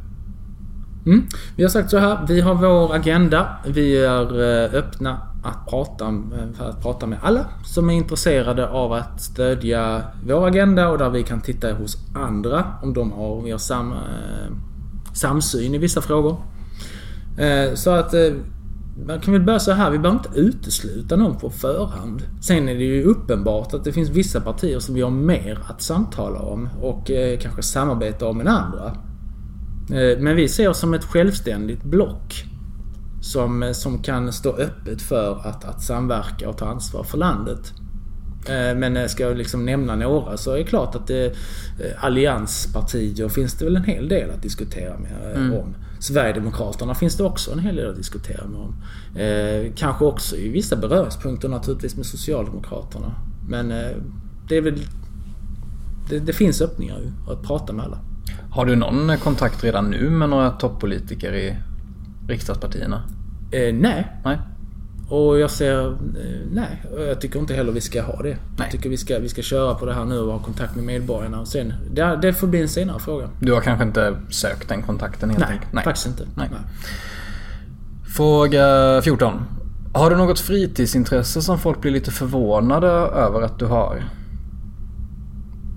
[1.06, 1.28] Mm.
[1.56, 3.58] Vi har sagt så här, vi har vår agenda.
[3.68, 6.24] Vi är eh, öppna att prata,
[6.54, 11.10] för att prata med alla som är intresserade av att stödja vår agenda och där
[11.10, 14.54] vi kan titta hos andra om de har, om vi har sam, eh,
[15.14, 16.38] samsyn i vissa frågor.
[17.38, 18.34] Eh, så att eh,
[19.08, 22.24] man kan väl börja så här, vi behöver inte utesluta någon på förhand.
[22.42, 25.82] Sen är det ju uppenbart att det finns vissa partier som vi har mer att
[25.82, 28.86] samtala om och eh, kanske samarbeta om än andra.
[29.90, 32.46] Eh, men vi ser oss som ett självständigt block.
[33.24, 37.74] Som, eh, som kan stå öppet för att, att samverka och ta ansvar för landet.
[38.50, 41.36] Eh, men eh, ska jag liksom nämna några så är det klart att det,
[42.00, 45.54] allianspartier finns det väl en hel del att diskutera med mm.
[45.54, 45.76] om.
[46.04, 48.76] Sverigedemokraterna finns det också en hel del att diskutera med om.
[49.16, 53.16] Eh, kanske också i vissa beröringspunkter naturligtvis med Socialdemokraterna.
[53.50, 53.92] Men eh,
[54.50, 54.80] det är väl...
[56.10, 57.98] Det, det finns öppningar ju att prata med alla.
[58.52, 61.56] Har du någon kontakt redan nu med några toppolitiker i
[62.28, 63.04] riksdagspartierna?
[63.52, 64.08] Eh, nej.
[64.26, 64.40] nej.
[65.10, 65.94] Och jag ser, eh,
[66.52, 68.30] nej, jag tycker inte heller vi ska ha det.
[68.30, 68.38] Nej.
[68.58, 70.86] Jag tycker vi ska, vi ska köra på det här nu och ha kontakt med
[70.86, 71.40] medborgarna.
[71.40, 73.30] Och sen, det, det får bli en senare fråga.
[73.40, 75.74] Du har kanske inte sökt den kontakten helt nej, enkelt?
[75.74, 76.28] Nej, faktiskt inte.
[76.36, 76.50] Nej.
[78.16, 79.46] Fråga 14.
[79.94, 84.04] Har du något fritidsintresse som folk blir lite förvånade över att du har?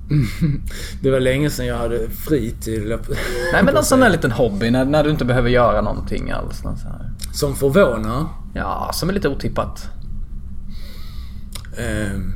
[1.03, 2.99] det var länge sedan jag hade fritid.
[3.53, 6.63] Nej men en sån där liten hobby när, när du inte behöver göra någonting alls.
[6.65, 7.13] Här.
[7.33, 8.27] Som förvånar?
[8.55, 9.89] Ja, som är lite otippat.
[11.79, 12.35] Um,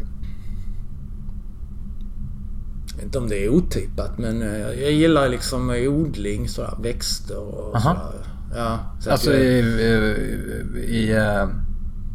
[2.89, 7.39] jag vet inte om det är otippat men uh, jag gillar liksom odling, sådär, växter
[7.39, 7.95] och Aha.
[7.95, 8.27] sådär.
[8.55, 9.59] Ja, så alltså jag, i...
[10.79, 11.49] i, i uh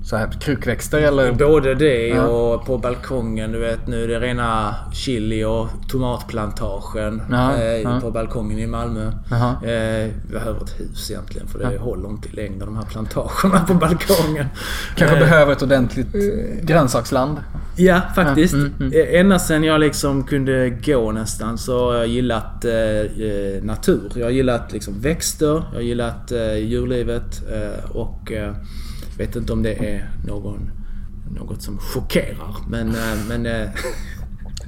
[0.06, 1.32] så här krukväxter eller?
[1.32, 2.24] Både det ja.
[2.26, 3.51] och på balkongen.
[3.51, 7.99] Du vet nu är det rena chili och tomatplantagen ja, eh, ja.
[8.01, 9.06] på balkongen i Malmö.
[9.06, 11.82] Eh, behöver ett hus egentligen för det ja.
[11.82, 14.45] håller inte i längden de här plantagerna på balkongen.
[14.95, 16.16] Kanske eh, behöver ett ordentligt
[16.62, 17.38] grönsaksland?
[17.76, 18.53] Ja, faktiskt.
[18.53, 18.93] Mm, mm.
[18.93, 24.12] Eh, ända sen jag liksom kunde gå nästan så har jag gillat eh, eh natur.
[24.16, 27.41] Jag har gillat liksom växter, jag har gillat eh, djurlivet
[27.93, 28.32] och
[29.18, 30.72] vet inte om det är någon,
[31.36, 32.55] något som chockerar.
[32.70, 32.89] Men...
[32.89, 33.70] Eh, men eh,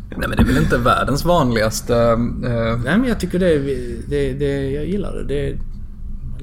[0.10, 1.94] Nej men det är väl inte världens vanligaste...
[1.94, 2.18] Uh...
[2.84, 3.60] Nej men jag tycker det,
[4.08, 5.24] det, det jag gillar det.
[5.24, 5.58] det.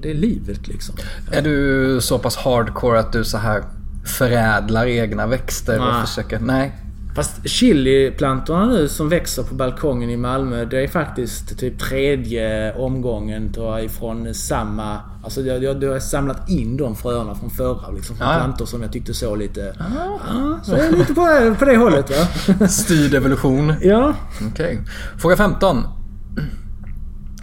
[0.02, 0.94] Det är livet liksom.
[1.30, 3.62] Är du så pass hardcore att du så här
[4.04, 5.88] förädlar egna växter Nej.
[5.88, 6.38] och försöker...
[6.38, 6.72] Nej.
[7.14, 13.52] Fast chiliplantorna nu som växer på balkongen i Malmö, det är faktiskt typ tredje omgången
[13.52, 15.00] tror jag ifrån samma...
[15.24, 18.16] Alltså jag, jag, jag har samlat in de fröna från förra liksom.
[18.16, 18.34] Från ja.
[18.34, 19.74] plantor som jag tyckte såg lite...
[19.78, 22.66] Ja, så är lite på, på det hållet va.
[22.68, 23.74] Styrd evolution.
[23.82, 24.14] Ja.
[24.36, 24.48] Okej.
[24.50, 24.78] Okay.
[25.18, 25.82] Fråga 15.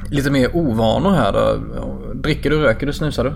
[0.09, 2.13] Lite mer ovanor här då.
[2.13, 3.33] Dricker du, röker du, snusar du?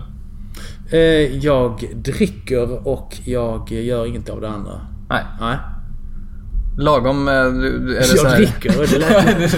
[0.98, 4.82] Eh, jag dricker och jag gör inget av det andra.
[5.10, 5.24] Nej.
[5.40, 5.58] Nej.
[6.78, 7.28] Lagom...
[7.28, 9.56] Eh, är jag dricker, det lät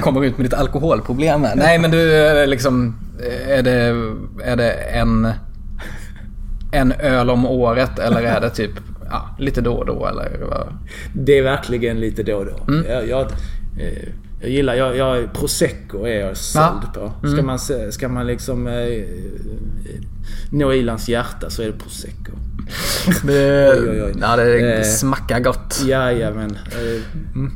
[0.02, 1.56] Kommer ut med ditt alkoholproblem här.
[1.56, 2.96] Nej men du, liksom...
[3.48, 3.94] Är det,
[4.44, 5.32] är det en,
[6.72, 8.70] en öl om året eller är det typ
[9.10, 10.38] ja, lite då och då eller?
[10.50, 10.78] Vad?
[11.12, 12.72] Det är verkligen lite då och då.
[12.72, 12.86] Mm.
[12.90, 13.22] Jag, jag,
[13.80, 14.08] eh,
[14.40, 17.12] jag gillar, jag, jag, prosecco är jag såld ja.
[17.20, 17.28] på.
[17.28, 17.46] Ska, mm.
[17.46, 17.58] man,
[17.92, 19.04] ska man liksom eh,
[20.50, 22.32] nå Ilans hjärta så är det prosecco.
[23.22, 24.14] Det, oj, oj, oj.
[24.20, 25.82] Ja, det eh, smackar gott.
[25.86, 26.58] Jajamän.
[26.72, 27.52] Eh, mm.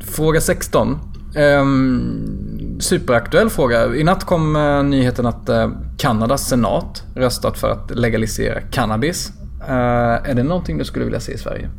[0.00, 0.88] Fråga 16.
[0.88, 0.98] Um,
[1.36, 3.94] ehm, superaktuell fråga.
[3.94, 9.32] I natt kom uh, nyheten att uh, Kanadas senat röstat för att legalisera cannabis.
[9.60, 11.70] Uh, är det någonting du skulle vilja se i Sverige?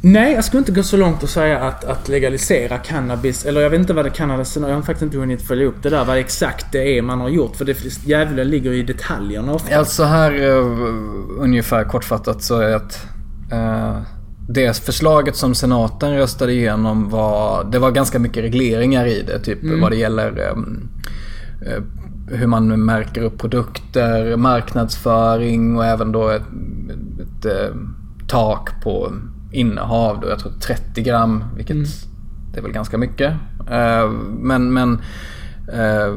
[0.00, 3.44] Nej, jag skulle inte gå så långt och säga att, att legalisera cannabis.
[3.46, 4.68] Eller jag vet inte vad det senat...
[4.68, 6.04] Jag har faktiskt inte hunnit följa upp det där.
[6.04, 7.56] Vad exakt det är man har gjort.
[7.56, 9.78] För det djävulen ligger i detaljerna ofta.
[9.78, 10.88] Alltså här uh,
[11.38, 13.06] ungefär kortfattat så är att...
[13.52, 14.02] Uh,
[14.50, 17.64] det förslaget som senaten röstade igenom var...
[17.64, 19.38] Det var ganska mycket regleringar i det.
[19.38, 19.80] Typ mm.
[19.80, 20.50] vad det gäller...
[20.52, 20.90] Um,
[21.66, 21.82] uh,
[22.30, 26.42] hur man märker upp produkter, marknadsföring och även då ett,
[27.20, 27.72] ett, ett
[28.28, 29.12] tak på
[29.52, 30.28] innehav då.
[30.28, 31.88] Jag tror 30 gram, vilket mm.
[32.52, 33.32] det är väl ganska mycket.
[33.70, 35.00] Uh, men men
[35.74, 36.16] uh,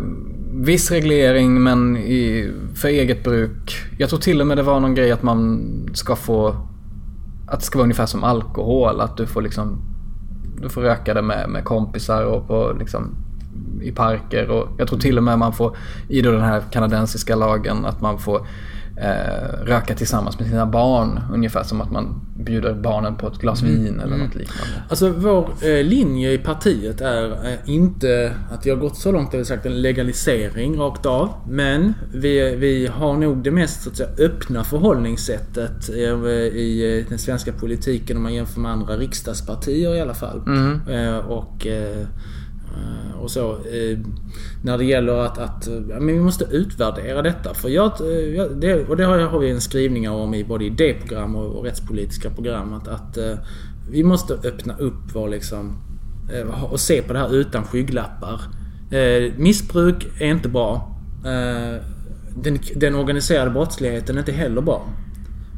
[0.54, 3.82] viss reglering men i, för eget bruk.
[3.98, 6.56] Jag tror till och med det var någon grej att man ska få
[7.48, 9.02] att det ska vara ungefär som alkohol.
[9.02, 9.82] Att du får liksom
[10.62, 13.16] du får röka det med, med kompisar och på liksom
[13.82, 15.78] i parker och jag tror till och med man får
[16.10, 18.48] i den här kanadensiska lagen att man får
[18.96, 21.20] eh, röka tillsammans med sina barn.
[21.34, 23.84] Ungefär som att man bjuder barnen på ett glas mm.
[23.84, 24.20] vin eller mm.
[24.20, 24.74] något liknande.
[24.90, 29.34] Alltså vår eh, linje i partiet är eh, inte att vi har gått så långt
[29.34, 31.30] att vi sagt en legalisering rakt av.
[31.48, 37.06] Men vi, vi har nog det mest så att säga, öppna förhållningssättet i, i eh,
[37.10, 40.42] den svenska politiken om man jämför med andra riksdagspartier i alla fall.
[40.48, 40.82] Mm.
[40.88, 42.08] Eh, och eh, Eh,
[42.76, 43.52] Eh, och så.
[43.52, 44.00] Eh,
[44.64, 47.54] när det gäller att, att eh, men vi måste utvärdera detta.
[47.54, 51.56] För jag, eh, det, och det har, vi en skrivning om i både idéprogram och,
[51.56, 52.74] och rättspolitiska program.
[52.74, 53.18] Att, att
[53.90, 55.78] vi måste öppna upp vår liksom,
[56.72, 58.42] och se på det här utan skygglappar.
[59.38, 60.98] Missbruk är inte bra.
[62.36, 64.88] Den, den organiserade brottsligheten är inte heller bra.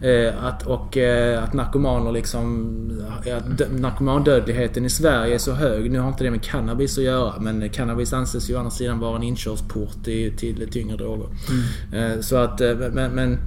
[0.03, 3.01] Eh, att, och eh, att narkomaner liksom...
[3.37, 5.91] Att narkomandödligheten i Sverige är så hög.
[5.91, 8.99] Nu har inte det med cannabis att göra men cannabis anses ju å andra sidan
[8.99, 11.27] vara en inkörsport till, till tyngre droger.
[11.91, 12.11] Mm.
[12.11, 12.59] Eh, så att,
[12.93, 13.11] men...
[13.11, 13.37] men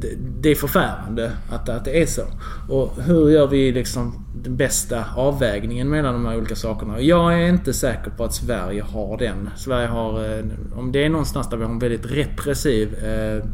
[0.00, 0.08] det,
[0.40, 2.22] det är förfärande att, att det är så.
[2.68, 7.00] Och hur gör vi liksom den bästa avvägningen mellan de här olika sakerna?
[7.00, 9.50] Jag är inte säker på att Sverige har den.
[9.56, 10.42] Sverige har...
[10.76, 13.44] Om det är någonstans där vi har en väldigt repressiv Eh,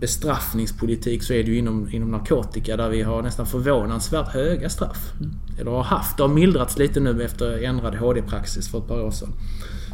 [0.00, 5.12] bestraffningspolitik så är det ju inom, inom narkotika där vi har nästan förvånansvärt höga straff.
[5.20, 5.30] Mm.
[5.60, 6.16] Eller har haft.
[6.16, 9.32] Det har mildrats lite nu efter ändrad HD-praxis för ett par år sedan.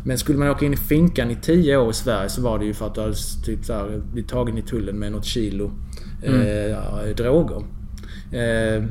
[0.04, 2.64] Men skulle man åka in i finkan i 10 år i Sverige så var det
[2.64, 5.70] ju för att du hade typ så här, blivit tagen i tullen med något kilo
[6.22, 6.40] mm.
[6.40, 7.64] eh, droger.
[8.32, 8.84] Eh,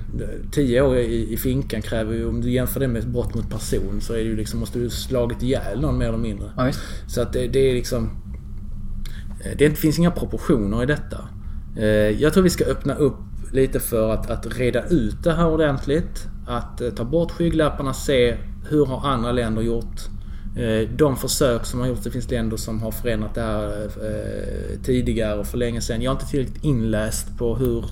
[0.51, 4.01] tio år i, i finkan kräver ju, om du jämför det med brott mot person,
[4.01, 6.51] så är det ju liksom, måste du slagit ihjäl någon mer eller mindre.
[6.57, 6.71] Ja,
[7.07, 8.22] så att det, det är liksom Eh,
[9.57, 11.17] det finns inga proportioner i detta.
[11.77, 13.17] Eh, jag tror vi ska öppna upp
[13.51, 16.27] lite för att, att reda ut det här ordentligt.
[16.47, 18.37] Att eh, ta bort skygglapparna, se
[18.69, 20.01] hur har andra länder gjort.
[20.95, 23.89] De försök som har gjorts, det finns länder som har förändrat det här
[24.83, 26.01] tidigare och för länge sedan.
[26.01, 27.85] Jag är inte tillräckligt inläst på hur,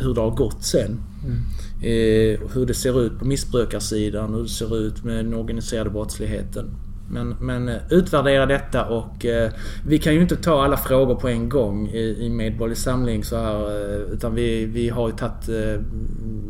[0.00, 1.00] hur det har gått sen.
[1.24, 2.48] Mm.
[2.54, 6.70] Hur det ser ut på missbrukarsidan, hur det ser ut med den organiserade brottsligheten.
[7.12, 9.52] Men, men eh, utvärdera detta och eh,
[9.86, 13.36] vi kan ju inte ta alla frågor på en gång i, i Medborgerlig Samling så
[13.36, 15.82] här, eh, utan vi, vi har ju tagit, eh,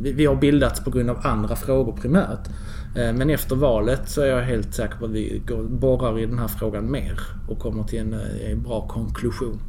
[0.01, 2.49] vi, vi, har bildats på grund av andra frågor primärt.
[2.97, 6.27] Eh, men efter valet så är jag helt säker på att vi går, borrar i
[6.27, 8.15] den här frågan mer och kommer till en,
[8.47, 9.61] en bra konklusion.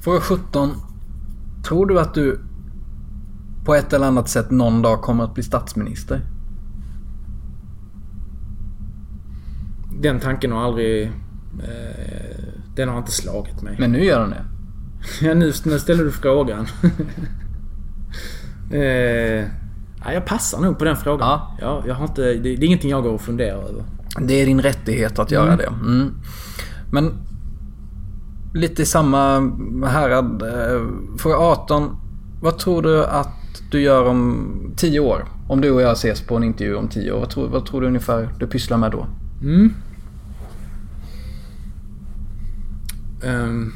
[0.00, 0.70] Fråga 17.
[1.68, 2.40] Tror du att du
[3.64, 6.20] på ett eller annat sätt någon dag kommer att bli statsminister?
[10.02, 11.06] Den tanken har aldrig...
[11.62, 12.44] Eh,
[12.76, 13.76] den har inte slagit mig.
[13.78, 14.44] Men nu gör den det.
[15.26, 16.66] ja, nu, nu ställer du frågan.
[18.72, 18.80] eh,
[20.04, 21.28] ja, jag passar nog på den frågan.
[21.28, 21.56] Ja.
[21.60, 23.84] Ja, jag har inte, det, det är ingenting jag går och funderar över.
[24.20, 25.58] Det är din rättighet att göra mm.
[25.58, 25.66] det.
[25.66, 26.14] Mm.
[26.92, 27.12] Men
[28.54, 29.38] lite i samma
[29.86, 30.42] härad.
[30.42, 30.86] Eh,
[31.18, 31.96] fråga 18.
[32.42, 35.24] Vad tror du att du gör om 10 år?
[35.48, 37.20] Om du och jag ses på en intervju om 10 år.
[37.20, 39.06] Vad tror, vad tror du ungefär du pysslar med då?
[39.42, 39.74] Mm.
[43.22, 43.72] Um.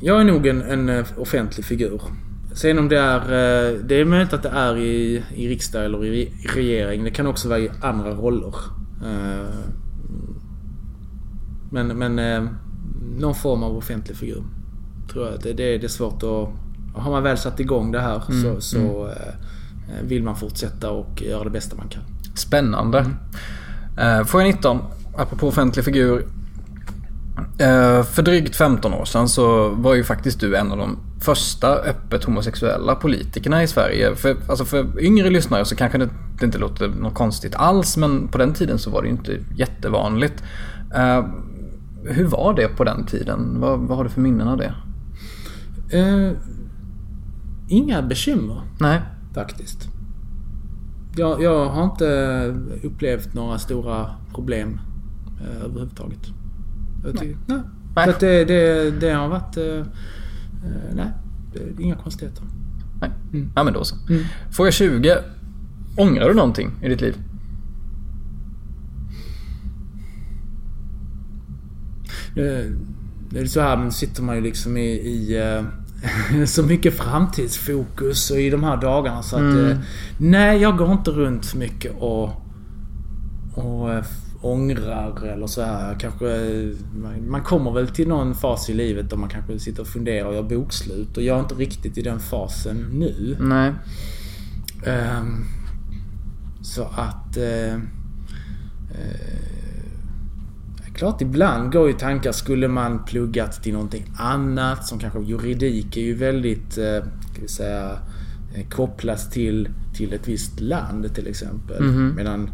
[0.00, 2.00] Jag är nog en, en, eh, offentlig figur.
[2.52, 3.20] Sen om det är...
[3.20, 7.04] Eh, det är möjligt att det är i, i riksdag eller i regering.
[7.04, 8.54] Det kan också vara i andra roller.
[9.04, 9.54] Eh,
[11.70, 12.48] men, men
[13.18, 14.44] någon form av offentlig figur.
[15.12, 15.40] Tror jag.
[15.42, 16.48] Det, det, det är svårt att...
[17.02, 20.08] Har man väl satt igång det här mm, så, så mm.
[20.08, 22.02] vill man fortsätta och göra det bästa man kan.
[22.36, 22.98] Spännande.
[22.98, 23.16] Mm.
[23.96, 24.78] Eh, fråga 19,
[25.16, 26.26] apropå offentlig figur.
[27.58, 31.68] Eh, för drygt 15 år sedan så var ju faktiskt du en av de första
[31.68, 34.14] öppet homosexuella politikerna i Sverige.
[34.14, 38.28] För, alltså för yngre lyssnare så kanske det, det inte låter något konstigt alls men
[38.28, 40.42] på den tiden så var det ju inte jättevanligt.
[40.94, 41.24] Eh,
[42.04, 43.60] hur var det på den tiden?
[43.60, 44.74] Vad, vad har du för minnen av det?
[45.94, 46.32] Uh,
[47.68, 48.60] inga bekymmer.
[48.80, 49.00] Nej.
[49.34, 49.93] Faktiskt
[51.16, 52.06] jag, jag har inte
[52.82, 54.80] upplevt några stora problem
[55.40, 56.26] eh, överhuvudtaget.
[57.04, 57.36] Jag nej.
[57.46, 58.12] nej.
[58.12, 59.56] Så det, det, det har varit...
[59.56, 61.10] Eh, eh nej,
[61.52, 62.44] det inga konstigheter.
[63.00, 63.10] Nej.
[63.32, 63.52] Mm.
[63.56, 63.96] Ja men då så.
[64.08, 64.24] Mm.
[64.50, 65.16] Fråga 20.
[65.96, 67.16] Ångrar du någonting i ditt liv?
[72.36, 72.70] eh,
[73.30, 75.64] det är så här, men sitter man ju liksom i, i eh,
[76.46, 79.42] så mycket framtidsfokus och i de här dagarna så att...
[79.42, 79.70] Mm.
[79.70, 79.76] eh,
[80.18, 82.30] Nej, jag går inte runt för mycket och...
[83.54, 84.04] Och eh,
[84.40, 85.96] ångrar eller så här.
[86.00, 86.24] Kanske...
[87.02, 90.28] man- Man kommer väl till någon fas i livet där man kanske sitter och funderar
[90.28, 91.16] och gör bokslut.
[91.16, 93.36] Och jag är inte riktigt i den fasen nu.
[93.40, 93.72] Nej.
[94.86, 95.44] Ehm,
[96.62, 97.36] så att...
[97.36, 97.74] Eh,
[98.94, 99.53] eh,
[100.94, 106.00] klart ibland går ju tankar, skulle man pluggat till någonting annat som kanske juridik är
[106.00, 107.98] ju väldigt, eh, ska vi säga,
[108.54, 111.82] eh, kopplas till, till ett visst land till exempel.
[112.16, 112.50] Medan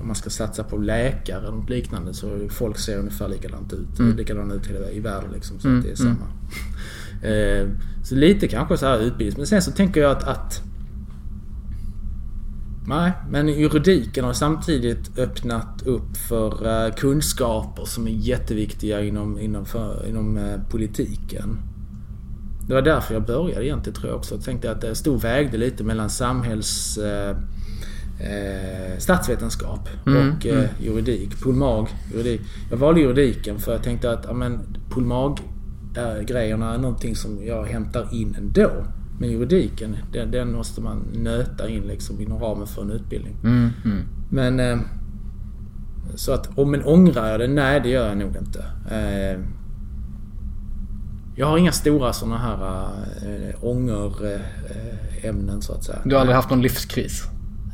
[0.00, 4.16] om man ska satsa på läkare eller något liknande så folk ser ungefär likadant ut.
[4.16, 5.60] Likadant ut hela i världen liksom.
[5.60, 6.26] Så att det är samma.
[7.22, 7.68] Eh,
[8.04, 9.38] så lite kanske så här utbildning.
[9.38, 10.62] Men sen så tänker jag att, att
[12.88, 19.66] Nej, men juridiken har samtidigt öppnat upp för eh, kunskaper som är jätteviktiga inom, inom,
[19.66, 21.58] för, inom eh, politiken.
[22.68, 24.34] Det var därför jag började egentligen tror jag också.
[24.34, 26.98] Jag tänkte att det stod vägde lite mellan samhälls...
[26.98, 27.36] Eh,
[28.20, 31.40] eh, statsvetenskap och eh, juridik.
[31.42, 32.40] Polmag, juridik.
[32.70, 35.40] Jag valde juridiken för jag tänkte att ja, men, polmag
[35.96, 38.70] eh, grejerna är någonting som jag hämtar in ändå.
[39.20, 43.36] Men juridiken, den, den måste man nöta in liksom inom ramen för en utbildning.
[43.44, 44.04] Mm, mm.
[44.30, 44.60] Men...
[44.60, 44.78] Eh,
[46.14, 47.48] så att, om men ångrar jag det?
[47.48, 48.64] Nej, det gör jag nog inte.
[48.90, 49.40] Eh,
[51.36, 52.88] jag har inga stora sådana här
[53.22, 55.98] äh, ångerämnen så att säga.
[56.04, 57.24] Du har aldrig haft någon livskris?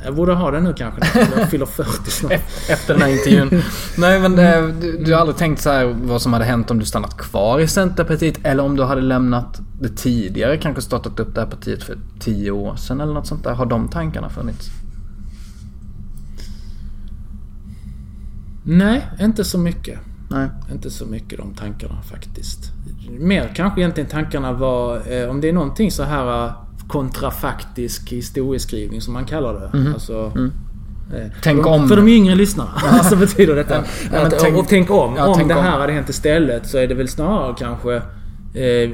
[0.05, 1.19] Jag borde ha det nu kanske.
[1.37, 2.33] Jag fyller 40 snart.
[2.69, 3.63] Efter den här intervjun.
[3.99, 6.79] Nej men eh, du, du har aldrig tänkt så här vad som hade hänt om
[6.79, 11.35] du stannat kvar i Centerpartiet eller om du hade lämnat det tidigare, kanske startat upp
[11.35, 13.55] det här partiet för tio år sedan eller något sånt där.
[13.55, 14.71] Har de tankarna funnits?
[18.65, 19.99] Nej, inte så mycket.
[20.31, 20.49] Nej.
[20.73, 22.73] Inte så mycket de tankarna faktiskt.
[23.11, 26.53] Mer kanske egentligen tankarna var, eh, om det är någonting så här eh,
[26.89, 29.91] kontrafaktisk historieskrivning som man kallar det.
[29.95, 30.53] Alltså, eh, Mhm.
[31.43, 31.89] Tänk för, om.
[31.89, 32.71] För de yngre lyssnarna.
[33.11, 33.85] så betyder detta.
[34.13, 35.15] Ja, att, tänk- och tänk om.
[35.17, 35.63] Ja, om tänk det om.
[35.63, 37.95] här hade hänt istället så är det väl snarare kanske
[38.55, 38.91] eh,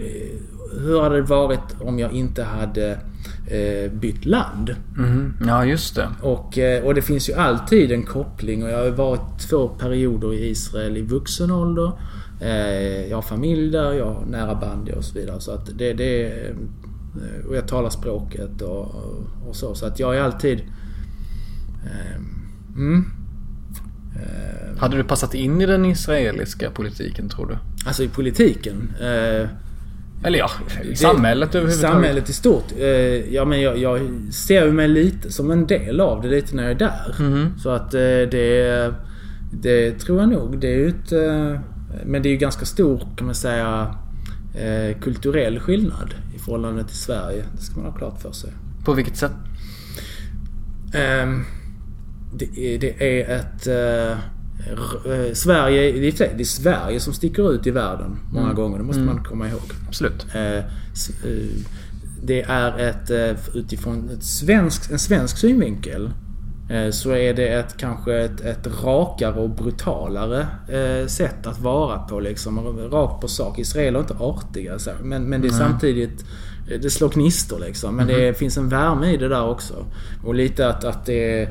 [0.80, 2.90] hur hade det varit om jag inte hade
[3.46, 4.74] eh, bytt land?
[4.96, 5.34] Mhm.
[5.46, 6.08] Ja, just det.
[6.22, 10.34] Och, eh, och det finns ju alltid en koppling och jag har varit två perioder
[10.34, 11.92] i Israel i vuxen ålder.
[12.40, 15.40] Eh, Jag har familj där, jag har nära band och så vidare.
[15.40, 16.54] Så att det, det är, eh,
[17.48, 18.94] och jag talar språket och,
[19.48, 19.74] och så.
[19.74, 20.60] Så att jag är alltid...
[21.84, 22.20] eh,
[22.76, 23.04] Mm,
[24.78, 27.56] Hade du passat in i den israeliska politiken tror du?
[27.86, 28.92] alltså i politiken.
[29.00, 29.48] Eh,
[30.24, 30.50] Eller ja,
[30.84, 31.92] i Det- samhället överhuvudtaget?
[31.94, 32.64] Samhället i stort.
[32.78, 32.86] Eh,
[33.34, 34.00] ja, men jag, jag
[34.32, 37.14] ser mig lite som en del av det lite när jag är där.
[37.20, 37.58] Mhm.
[37.58, 38.94] Så att eh, det,
[39.52, 40.58] det tror jag nog.
[40.60, 41.60] Det är ju ett, eh,
[42.06, 43.94] men det är ju ganska stor, kan man säga,
[44.54, 47.44] eh, kulturell skillnad i förhållande till Sverige.
[47.56, 48.52] Det ska man ha klart för sig.
[48.84, 49.32] På vilket sätt?
[50.94, 51.44] Ehm,
[52.34, 53.66] det, är, det är ett...
[53.66, 54.10] eh,
[55.12, 58.78] eh, Sverige, det är, det är Sverige som sticker ut i världen många gånger.
[58.78, 59.72] Det måste man komma ihåg.
[59.88, 60.26] Absolut.
[62.22, 63.10] Det är ett,
[63.54, 66.10] utifrån ett svensk, en svensk synvinkel
[66.90, 72.20] så är det ett kanske ett, ett rakare och brutalare eh, sätt att vara på
[72.20, 72.78] liksom.
[72.90, 73.58] Rakt på sak.
[73.58, 76.24] Israeler är inte artiga så, men, men det är samtidigt
[76.70, 77.96] eh, det slår gnistor liksom.
[77.96, 79.74] Men det finns en värme i det där också.
[80.24, 81.42] Och lite att, att det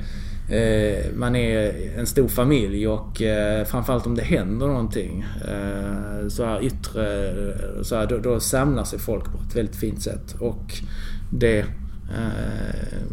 [0.49, 6.45] eh, man är en stor familj och eh, framförallt om det händer någonting eh, så
[6.45, 7.33] här yttre,
[7.83, 10.35] så här, då, då samlar sig folk på ett väldigt fint sätt.
[10.39, 10.73] Och
[11.31, 13.03] det eh,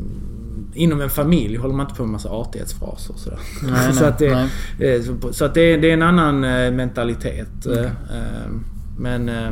[0.74, 3.38] Inom en familj håller man inte på med massa artighetsfraser och sådär.
[3.62, 4.48] Nej, så nej, att, det,
[4.78, 4.96] nej.
[4.96, 5.02] eh,
[5.32, 7.66] så, att det, det är en annan eh, mentalitet.
[7.66, 7.78] Mm.
[7.78, 8.50] eh, eh,
[8.98, 9.50] Men eh,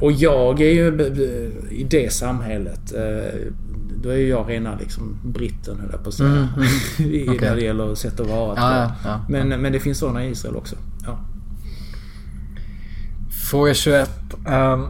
[0.00, 0.86] och jag är ju
[1.70, 2.92] i det samhället.
[2.94, 3.40] eh,
[4.02, 6.28] Då är ju jag rena liksom britten höll jag på att säga.
[6.28, 6.48] Mm,
[7.14, 7.38] I- Okej.
[7.48, 8.54] När det gäller sätt att vara.
[8.56, 9.24] Ja, ja, ja.
[9.28, 10.76] Men, men det finns sådana i Israel också.
[11.06, 11.18] Ja.
[13.50, 14.10] Fråga 21.
[14.46, 14.86] Ehm,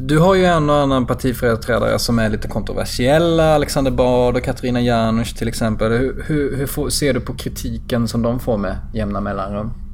[0.00, 3.54] du har ju en och annan partiföreträdare som är lite kontroversiella.
[3.54, 5.92] Alexander Bard och Katarina Janouch till exempel.
[5.92, 9.87] Hur, hur, hur får, ser du på kritiken som de får med jämna mellanrum?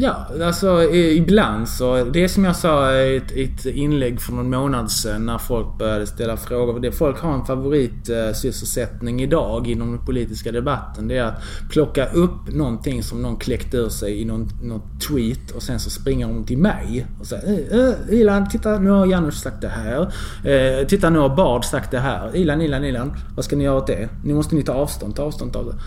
[0.00, 2.04] Ja, alltså eh, ibland så.
[2.04, 6.06] Det som jag sa i ett, ett inlägg för någon månad sedan när folk började
[6.06, 6.80] ställa frågor.
[6.80, 11.08] Det folk har en favoritsysselsättning eh, idag inom den politiska debatten.
[11.08, 15.50] Det är att plocka upp någonting som någon kläckt ur sig i någon, någon tweet
[15.50, 19.06] och sen så springer de till mig och säger eh, eh Ilan, titta nu har
[19.06, 20.12] Janusz sagt det här.
[20.44, 22.36] Eh, titta nu har Bard sagt det här.
[22.36, 23.12] Ilan, Ilan, Ilan.
[23.36, 24.08] Vad ska ni göra åt det?
[24.24, 25.80] Nu måste ni ta avstånd, ta avstånd, ta avstånd.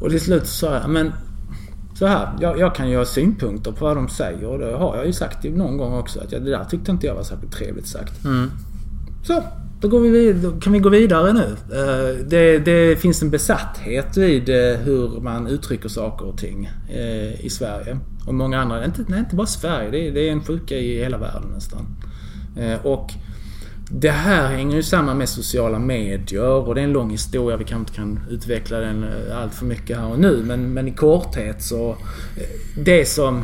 [0.00, 1.12] Och till slut så sa jag, men
[1.98, 4.96] så här, jag, jag kan ju ha synpunkter på vad de säger och det har
[4.96, 6.20] jag ju sagt någon gång också.
[6.20, 8.24] Att jag, det där tyckte inte jag var särskilt trevligt sagt.
[8.24, 8.50] Mm.
[9.22, 9.42] Så,
[9.80, 11.56] då, går vi vid, då kan vi gå vidare nu.
[11.76, 17.44] Eh, Det, det finns en besatthet vid eh, hur man uttrycker saker och ting eh,
[17.44, 17.98] i Sverige.
[18.26, 20.98] Och många andra, inte, nej, inte bara Sverige, det är, det är en sjuka i
[20.98, 21.86] hela världen nästan.
[22.82, 23.12] Och
[23.90, 27.56] det här hänger ju samman med sociala medier och det är en lång historia.
[27.56, 30.42] Vi kanske inte kan utveckla den eh, allt för mycket här och nu.
[30.46, 31.90] Men, men i korthet så...
[31.90, 33.42] eh, Det som,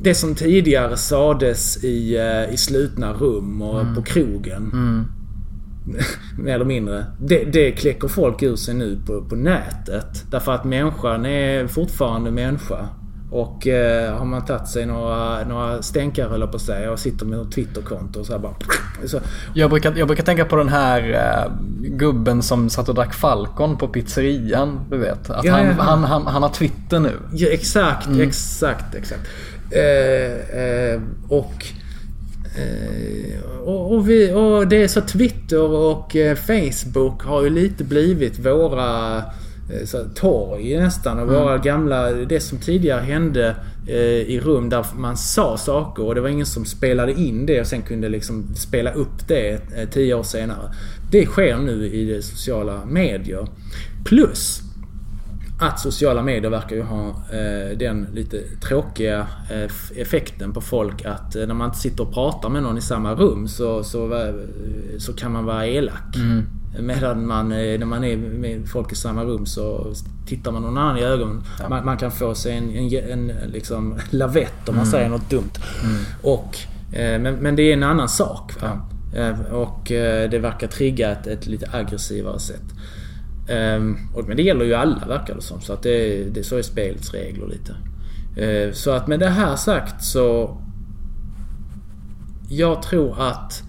[0.00, 4.70] det som tidigare sades i, eh, i slutna rum och på krogen.
[6.38, 7.06] mer eller mindre.
[7.20, 10.24] Det, det kläcker folk ur sig nu på, på nätet.
[10.30, 12.88] Därför att människan är fortfarande människa.
[13.30, 17.40] Och eh, har man tagit sig några, några stänkare jag på säga och sitter med
[17.40, 18.54] ett Twitterkonto och så här bara...
[19.06, 19.20] Så,
[19.54, 21.52] Jag brukar, jag brukar tänka på den här eh,
[21.88, 24.80] gubben som satt och drack Falcon på pizzerian.
[24.90, 25.30] Du vet.
[25.30, 25.72] Att Ja, han, ja.
[25.78, 27.12] Han, han, han har Twitter nu.
[27.32, 29.20] Ja, exakt, exakt, exakt.
[29.70, 31.66] Eh, eh, och,
[32.56, 37.84] eh, och, och, vi, och det är så Twitter och eh, Facebook har ju lite
[37.84, 39.22] blivit våra
[39.84, 41.18] så, här, torg nästan.
[41.18, 43.56] Och våra gamla, det som tidigare hände
[43.86, 47.60] eh, i rum där man sa saker och det var ingen som spelade in det
[47.60, 50.72] och sen kunde liksom spela upp det eh, tio år senare.
[51.10, 53.48] Det sker nu i sociala medier.
[54.04, 54.62] Plus
[55.60, 61.36] att sociala medier verkar ju ha eh, den lite tråkiga eh, effekten på folk att
[61.36, 64.34] eh, när man inte sitter och pratar med någon i samma rum så, så, eh,
[64.98, 66.16] så kan man vara elak.
[66.80, 69.92] Medan man, eh, när man är med folk i samma rum så
[70.26, 71.42] tittar man någon annan i ögonen.
[71.70, 75.50] Man, man kan få sig en, en, en liksom lavett om man säger något dumt.
[76.22, 76.58] Och,
[76.92, 78.52] eh, men, men det är en annan sak.
[78.62, 78.80] Va?
[79.14, 79.82] Eh, Och
[80.30, 82.64] det verkar trigga ett, ett lite aggressivare sätt.
[83.48, 85.60] Ehm, och, men det gäller ju alla verkar det som.
[85.60, 87.74] Så att det, det så är spelets regler lite.
[88.74, 90.58] Så att med det här sagt så...
[92.48, 93.62] Jag tror att...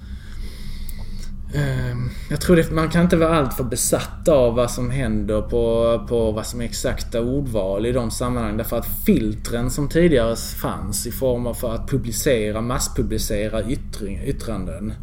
[1.53, 6.05] ehm, jag tror det, man kan inte vara alltför besatt av vad som händer på,
[6.09, 8.57] på vad som är exakta ordval i de sammanhangen.
[8.57, 14.93] Därför att filtren som tidigare fanns i form av för att publicera, masspublicera yttring, yttranden.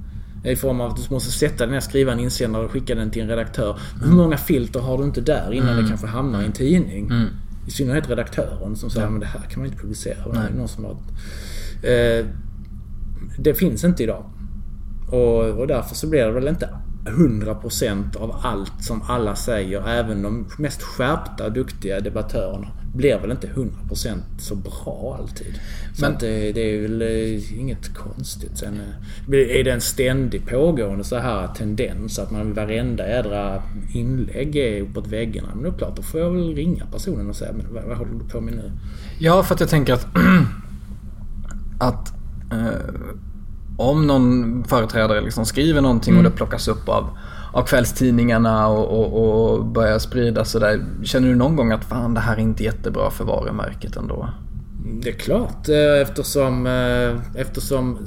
[0.45, 3.11] I form av att du måste sätta den ner, skriva en insändare och skicka den
[3.11, 3.81] till en redaktör.
[4.05, 7.11] Hur många filter har du inte där innan det kanske hamnar i en tidning?
[7.67, 10.43] I synnerhet redaktören som säger att det här kan man inte publicera.
[10.43, 10.97] Är någon som har...
[11.91, 12.27] Eh,
[13.39, 14.25] det finns inte idag.
[15.11, 16.69] Och, och därför så blir det väl inte
[17.05, 23.47] 100% av allt som alla säger, även de mest skärpta, duktiga debattörerna, blir väl inte
[23.47, 25.61] 100% så bra alltid.
[25.95, 28.59] Så Men- det, det är väl eh, inget konstigt.
[28.59, 28.75] Sen
[29.29, 33.63] eh, är det en ständig pågående så här tendens att man varenda jädra
[33.95, 35.49] inlägg är uppåt väggarna.
[35.55, 38.13] Men då klart, då får jag väl ringa personen och säga men vad, vad håller
[38.13, 38.73] du på med nu?
[39.19, 40.07] Ja, för att jag tänker att...
[41.81, 42.13] att
[42.53, 42.95] eh,
[43.77, 47.19] om någon företrädare liksom skriver någonting och det plockas upp av,
[47.53, 50.85] av kvällstidningarna och, och, och börjar spridas sådär.
[51.05, 54.29] Känner du någon gång att fan det här är inte jättebra för varumärket ändå?
[55.03, 57.99] Det är klart eh, eftersom, eh, eftersom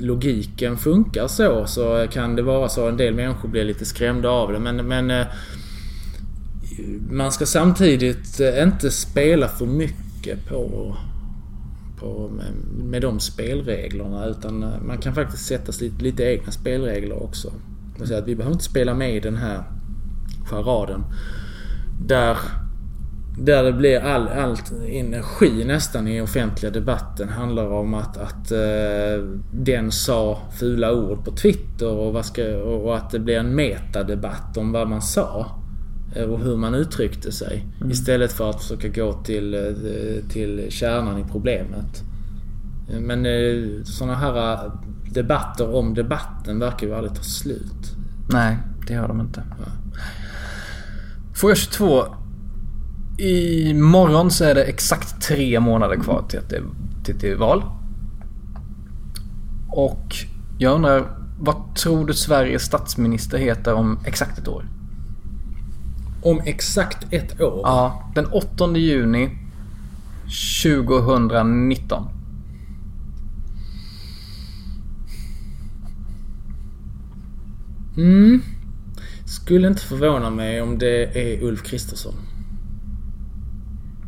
[0.00, 4.28] logiken funkar så så kan det vara så att en del människor blir lite skrämda
[4.28, 5.26] av det men, men eh,
[7.10, 10.96] man ska samtidigt inte spela för mycket på,
[12.04, 12.52] på med,
[12.84, 17.52] med de spelreglerna utan eh, man kan faktiskt sätta lite, lite egna spelregler också.
[17.98, 19.64] Det säga att vi behöver inte spela med i den här
[20.50, 21.04] charaden
[22.00, 22.38] där
[23.38, 24.56] där det blir all, all
[24.88, 31.30] energi nästan i offentliga debatten handlar om att, att uh, den sa fula ord på
[31.30, 35.63] Twitter och, vad ska, och att det blir en metadebatt om vad man sa
[36.14, 37.66] eh, Och hur man uttryckte sig.
[37.90, 42.02] Istället för att försöka gå till, eh, till kärnan i problemet.
[42.92, 44.72] Eh, Men eh, sådana här eh,
[45.12, 47.96] debatter om debatten verkar ju aldrig ta slut.
[48.28, 49.42] Nej, det gör de inte.
[51.34, 52.04] Fråga 22.
[53.18, 56.62] Imorgon så är det exakt tre månader kvar till att det
[57.04, 57.62] till, till val.
[59.68, 60.14] Och
[60.58, 64.66] jag undrar, vad tror du Sveriges statsminister heter om exakt ett år?
[66.24, 67.60] Om exakt ett år.
[67.62, 69.30] Ja, den 8 juni
[70.62, 72.08] 2019.
[77.96, 78.42] Mm.
[79.24, 82.14] Skulle inte förvåna mig om det är Ulf Kristersson.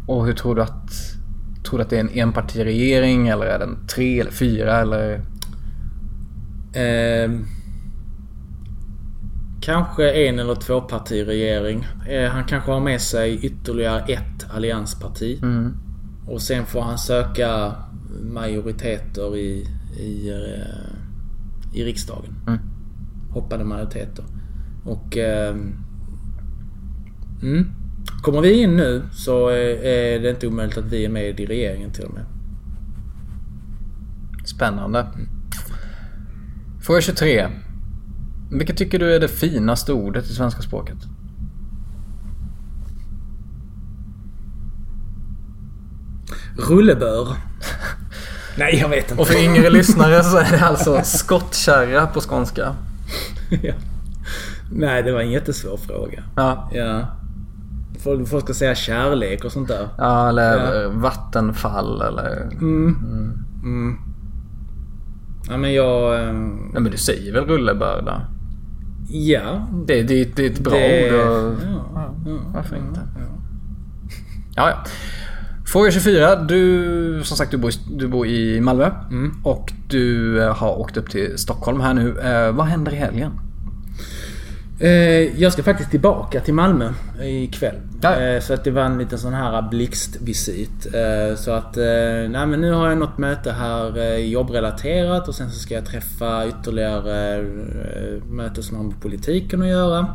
[0.06, 0.90] Och hur tror du att...
[1.64, 5.14] Tror du att det är en enpartiregering eller är den tre eller fyra eller...
[6.72, 7.30] Eh,
[9.66, 11.86] kanske en eller två partiregering.
[12.09, 15.40] Eh, han kanske har med sig ytterligare ett alliansparti.
[16.26, 17.72] Och sen får han söka
[18.22, 19.66] majoriteter i,
[19.98, 22.34] i, eh, i riksdagen.
[22.47, 22.59] Mm.
[23.30, 24.24] Hoppade majoriteter.
[24.84, 25.16] Och...
[25.16, 25.56] Eh,
[27.43, 27.70] mm.
[28.22, 31.47] Kommer vi in nu så är, är det inte omöjligt att vi är med i
[31.47, 32.24] regeringen till och med.
[34.44, 35.06] Spännande.
[36.80, 37.48] Fråga 23.
[38.51, 40.97] Vilket tycker du är det finaste ordet i svenska språket?
[46.56, 47.28] Rullebör.
[48.59, 49.23] Nej, jag vet inte.
[49.23, 52.74] Och för yngre lyssnare så är det alltså skottkärra på skånska.
[53.62, 53.74] ja.
[54.73, 56.23] Nej, det var en jättesvår fråga.
[56.36, 57.06] Ja, Ja.
[57.98, 59.89] Folk, folk ska säga kärlek och sånt där.
[59.98, 60.89] ja eller Ja.
[60.90, 62.43] vattenfall eller...
[62.52, 63.97] Mm.
[65.48, 66.18] Ja, men jag...
[66.73, 68.20] Nej men du säger väl rullebör då?
[69.09, 69.69] Ja.
[69.87, 71.55] Det, det, det är ett bra det, ord och...
[71.65, 73.01] Ja, ja, Varför inte?
[73.16, 74.70] ja.
[74.70, 74.85] Ja.
[75.66, 76.37] Fråga 24.
[76.37, 78.91] Du, som sagt, du bor, i- du bor i Malmö.
[79.45, 82.19] Och du eh, har åkt upp till Stockholm här nu.
[82.20, 83.33] Eh, vad händer i helgen?
[84.78, 86.93] Eh, jag ska faktiskt tillbaka till Malmö
[87.23, 87.74] ikväll.
[88.01, 88.20] Ja.
[88.20, 90.94] Eh, så att det var en liten sån här blixtvisit.
[90.94, 95.59] Eh, så att, nej men nu har jag något möte här jobbrelaterat och sen så
[95.59, 97.43] ska jag träffa ytterligare
[98.31, 100.07] möten som har med politiken att göra.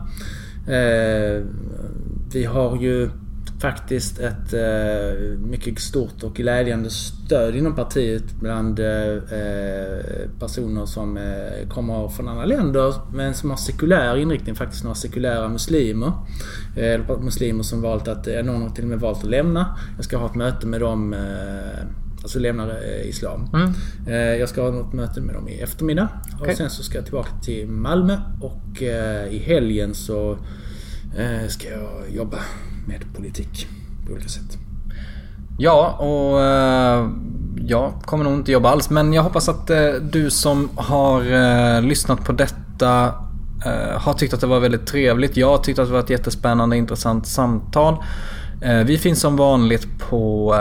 [2.34, 3.10] Vi har ju
[3.62, 9.18] faktiskt ett eh, mycket stort och glädjande stöd inom partiet bland eh,
[10.40, 15.50] personer som eh, kommer från andra länder men som har sekulär inriktning, faktiskt några sekulära
[15.50, 16.12] muslimer.
[16.78, 19.78] Eh, muslimer som valt att, eh, någon har till och med valt att lämna.
[19.96, 21.86] Jag ska ha ett möte med dem eh,
[22.24, 23.48] Alltså lämnar eh, Islam.
[24.08, 26.08] Eh, jag ska ha något möte med dem i eftermiddag.
[26.34, 26.52] Okej.
[26.52, 28.82] Och sen så ska jag tillbaka till Malmö och
[29.32, 30.38] i helgen så
[31.48, 32.38] ska jag jobba
[32.88, 33.68] med politik
[34.06, 34.58] på olika sätt.
[35.58, 37.10] Ja, och eh,
[37.68, 38.90] jag kommer nog inte jobba alls.
[38.90, 43.14] Men jag hoppas att eh, du som har eh, lyssnat på detta
[43.96, 45.38] har tyckt att det var väldigt trevligt.
[45.38, 48.04] Jag har tyckt att det var ett jättespännande intressant samtal.
[48.86, 50.56] Vi finns som vanligt på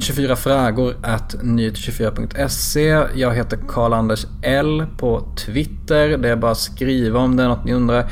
[0.00, 3.02] 24 frågor at nyhet24.se.
[3.14, 6.08] Jag heter Karl-Anders L på Twitter.
[6.08, 8.10] Det är bara att skriva om det är något ni undrar.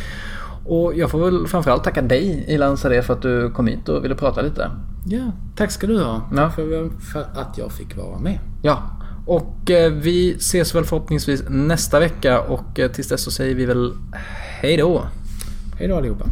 [0.69, 4.05] Och jag får väl framförallt tacka dig Ilan Sadeh för att du kom hit och
[4.05, 4.71] ville prata lite.
[5.07, 6.51] Ja, tack ska du ha Ja.
[6.51, 8.39] för, för att jag fick vara med.
[8.63, 8.83] Ja,
[9.27, 13.65] och eh, vi ses väl förhoppningsvis nästa vecka och eh, tills dess så säger vi
[13.67, 13.93] väl
[14.61, 15.07] hej då.
[15.79, 16.25] Hej då allihopa.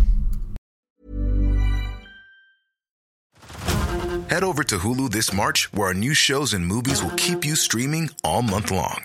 [4.29, 7.57] Head over to Hulu this March, where our new shows and movies will keep you
[7.57, 9.05] streaming all month long.